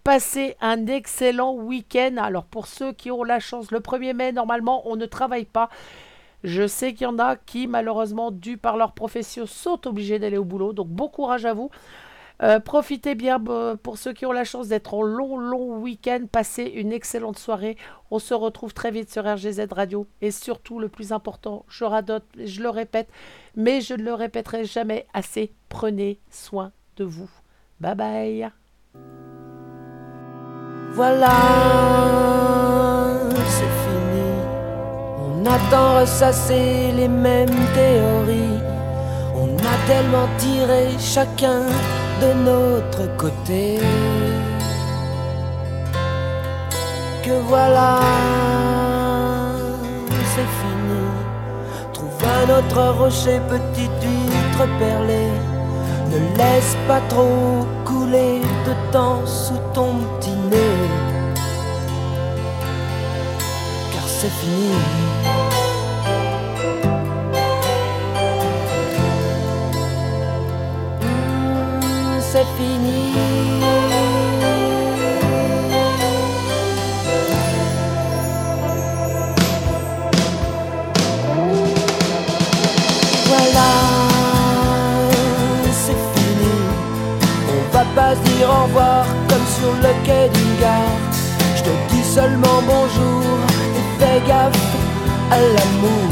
Passez 0.04 0.56
un 0.62 0.88
excellent 0.88 1.54
week-end. 1.54 2.16
Alors 2.18 2.46
pour 2.46 2.68
ceux 2.68 2.94
qui 2.94 3.12
ont 3.12 3.24
la 3.24 3.40
chance, 3.40 3.70
le 3.72 3.80
1er 3.80 4.14
mai, 4.14 4.32
normalement, 4.32 4.88
on 4.90 4.96
ne 4.96 5.06
travaille 5.06 5.46
pas. 5.46 5.70
Je 6.44 6.68
sais 6.68 6.94
qu'il 6.94 7.04
y 7.04 7.06
en 7.06 7.20
a 7.20 7.36
qui, 7.36 7.68
malheureusement, 7.68 8.32
dû 8.32 8.58
par 8.58 8.78
leur 8.78 8.94
profession, 8.94 9.46
sont 9.46 9.86
obligés 9.88 10.20
d'aller 10.20 10.38
au 10.38 10.46
boulot. 10.46 10.72
Donc 10.72 10.88
bon 10.88 11.10
courage 11.10 11.46
à 11.46 11.54
vous. 11.54 11.70
Euh, 12.42 12.60
profitez 12.60 13.16
bien 13.16 13.44
euh, 13.50 13.76
pour 13.76 13.98
ceux 13.98 14.14
qui 14.14 14.26
ont 14.26 14.32
la 14.32 14.46
chance 14.46 14.70
d'être 14.70 14.94
en 14.94 15.02
long, 15.02 15.38
long 15.38 15.78
week-end. 15.80 16.22
Passez 16.32 16.64
une 16.64 16.94
excellente 16.94 17.38
soirée. 17.38 17.78
On 18.12 18.20
se 18.20 18.34
retrouve 18.34 18.74
très 18.74 18.92
vite 18.92 19.12
sur 19.12 19.26
RGZ 19.26 19.68
Radio. 19.72 20.08
Et 20.22 20.32
surtout, 20.32 20.80
le 20.80 20.88
plus 20.88 21.12
important, 21.12 21.66
je 21.68 21.84
radote, 21.84 22.26
je 22.38 22.62
le 22.62 22.70
répète, 22.70 23.10
mais 23.56 23.82
je 23.82 23.94
ne 23.94 24.04
le 24.04 24.14
répéterai 24.14 24.64
jamais 24.64 25.06
assez. 25.14 25.54
Prenez 25.68 26.20
soin 26.30 26.72
de 26.96 27.04
vous. 27.04 27.30
Bye 27.82 27.96
bye. 27.96 28.52
Voilà, 30.92 31.36
c'est 33.48 33.74
fini. 33.84 34.30
On 35.20 35.46
a 35.46 35.58
tant 35.70 36.00
ressassé 36.00 36.92
les 36.94 37.08
mêmes 37.08 37.48
théories. 37.76 38.79
On 39.42 39.56
a 39.56 39.76
tellement 39.88 40.28
tiré 40.38 40.90
chacun 41.00 41.62
de 42.22 42.34
notre 42.50 43.04
côté. 43.16 43.80
Que 47.24 47.40
voilà, 47.48 48.00
c'est 50.34 50.52
fini. 50.60 51.04
Trouve 51.94 52.22
un 52.40 52.48
autre 52.58 53.00
rocher, 53.00 53.40
petite 53.48 54.02
huître 54.04 54.68
perlée. 54.78 55.32
Ne 56.12 56.20
laisse 56.38 56.76
pas 56.86 57.02
trop 57.08 57.66
couler 57.86 58.42
de 58.68 58.92
temps 58.92 59.26
sous 59.26 59.62
ton 59.74 59.94
petit 60.20 60.36
nez. 60.52 60.80
Car 63.94 64.06
c'est 64.06 64.36
fini. 64.42 65.09
Le 89.82 89.94
quai 90.06 90.30
d'une 90.34 90.56
gare. 90.60 90.98
Je 91.56 91.64
te 91.64 91.74
dis 91.90 92.04
seulement 92.04 92.62
bonjour 92.66 93.24
et 93.78 93.86
fais 94.00 94.22
gaffe 94.28 94.76
à 95.32 95.38
l'amour. 95.56 96.10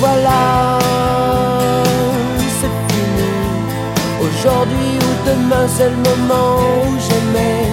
Voilà, 0.00 0.80
demain 5.26 5.66
c'est 5.68 5.90
le 5.90 5.96
moment 5.96 6.56
où 6.86 6.98
j'aimais. 7.06 7.66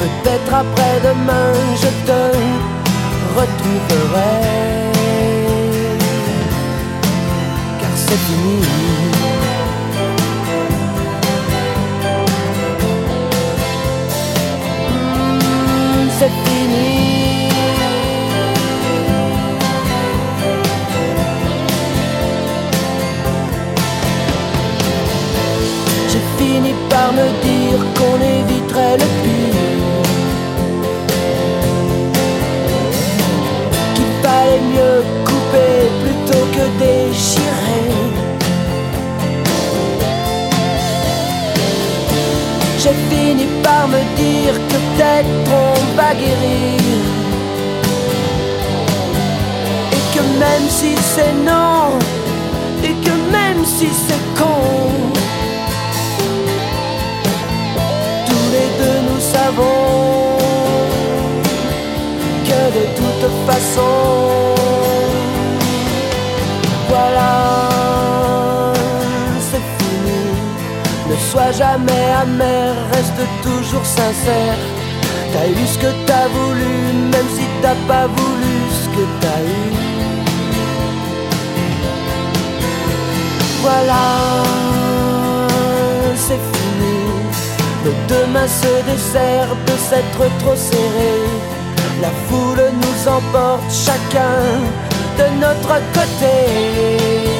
Peut-être 0.00 0.54
après-demain 0.62 1.52
je 1.82 1.90
te 2.06 2.20
retrouverai. 3.36 4.34
Car 7.80 7.94
c'est 7.96 8.22
fini. 8.26 8.97
C'est 16.18 16.26
fini. 16.26 17.48
J'ai 26.08 26.24
fini 26.36 26.74
par 26.90 27.12
me 27.12 27.26
dire 27.44 27.78
qu'on 27.94 28.16
éviterait 28.20 28.96
le 28.96 29.08
pire. 29.22 29.37
J'ai 42.88 43.16
fini 43.16 43.44
par 43.62 43.86
me 43.86 43.98
dire 44.16 44.54
que 44.54 44.74
peut-être 44.74 45.50
on 45.50 45.96
va 45.96 46.14
guérir. 46.14 47.02
Et 49.92 50.16
que 50.16 50.22
même 50.40 50.66
si 50.70 50.94
c'est 50.96 51.34
non, 51.44 51.98
et 52.82 52.94
que 53.04 53.14
même 53.30 53.62
si 53.66 53.88
c'est 53.88 54.42
con. 54.42 54.88
tous 58.26 58.48
les 58.54 58.68
deux 58.80 59.00
nous 59.10 59.20
savons 59.20 60.38
que 62.48 62.60
de 62.78 62.84
toute 62.96 63.28
façon, 63.46 64.54
voilà, 66.88 67.87
sois 71.18 71.52
jamais 71.52 72.06
amer, 72.22 72.74
reste 72.92 73.22
toujours 73.42 73.84
sincère. 73.84 74.58
T'as 75.32 75.46
eu 75.48 75.66
ce 75.66 75.78
que 75.78 75.92
t'as 76.06 76.28
voulu, 76.28 76.74
même 77.12 77.28
si 77.36 77.44
t'as 77.62 77.78
pas 77.86 78.06
voulu 78.06 78.56
ce 78.80 78.86
que 78.94 79.04
t'as 79.20 79.40
eu. 79.56 79.68
Voilà, 83.62 84.06
c'est 86.16 86.42
fini. 86.52 86.98
Le 87.84 87.92
demain 88.08 88.48
se 88.48 88.72
dessert 88.90 89.50
de 89.66 89.74
s'être 89.88 90.24
trop 90.40 90.56
serré. 90.56 91.14
La 92.00 92.10
foule 92.28 92.64
nous 92.82 93.08
emporte 93.08 93.70
chacun 93.70 94.40
de 95.18 95.26
notre 95.40 95.74
côté. 95.92 97.38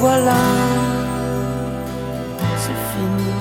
Voilà, 0.00 0.32
c'est 2.56 2.80
fini. 2.90 3.32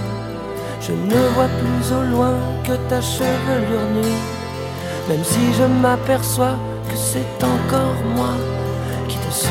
Je 0.82 0.92
ne 0.92 1.28
vois 1.34 1.48
plus 1.48 1.94
au 1.94 2.04
loin 2.12 2.34
que 2.66 2.74
ta 2.90 3.00
chevelure 3.00 3.88
nue. 3.96 4.20
Même 5.08 5.24
si 5.24 5.54
je 5.58 5.64
m'aperçois 5.64 6.58
que 6.90 6.98
c'est 6.98 7.44
encore 7.46 7.96
moi 8.14 8.34
qui 9.08 9.16
te 9.16 9.32
suis. 9.32 9.48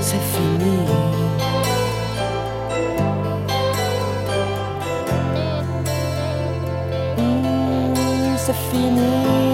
C'est 0.00 0.24
fini. 0.32 0.78
Hmm, 7.18 8.34
c'est 8.38 8.60
fini. 8.70 9.53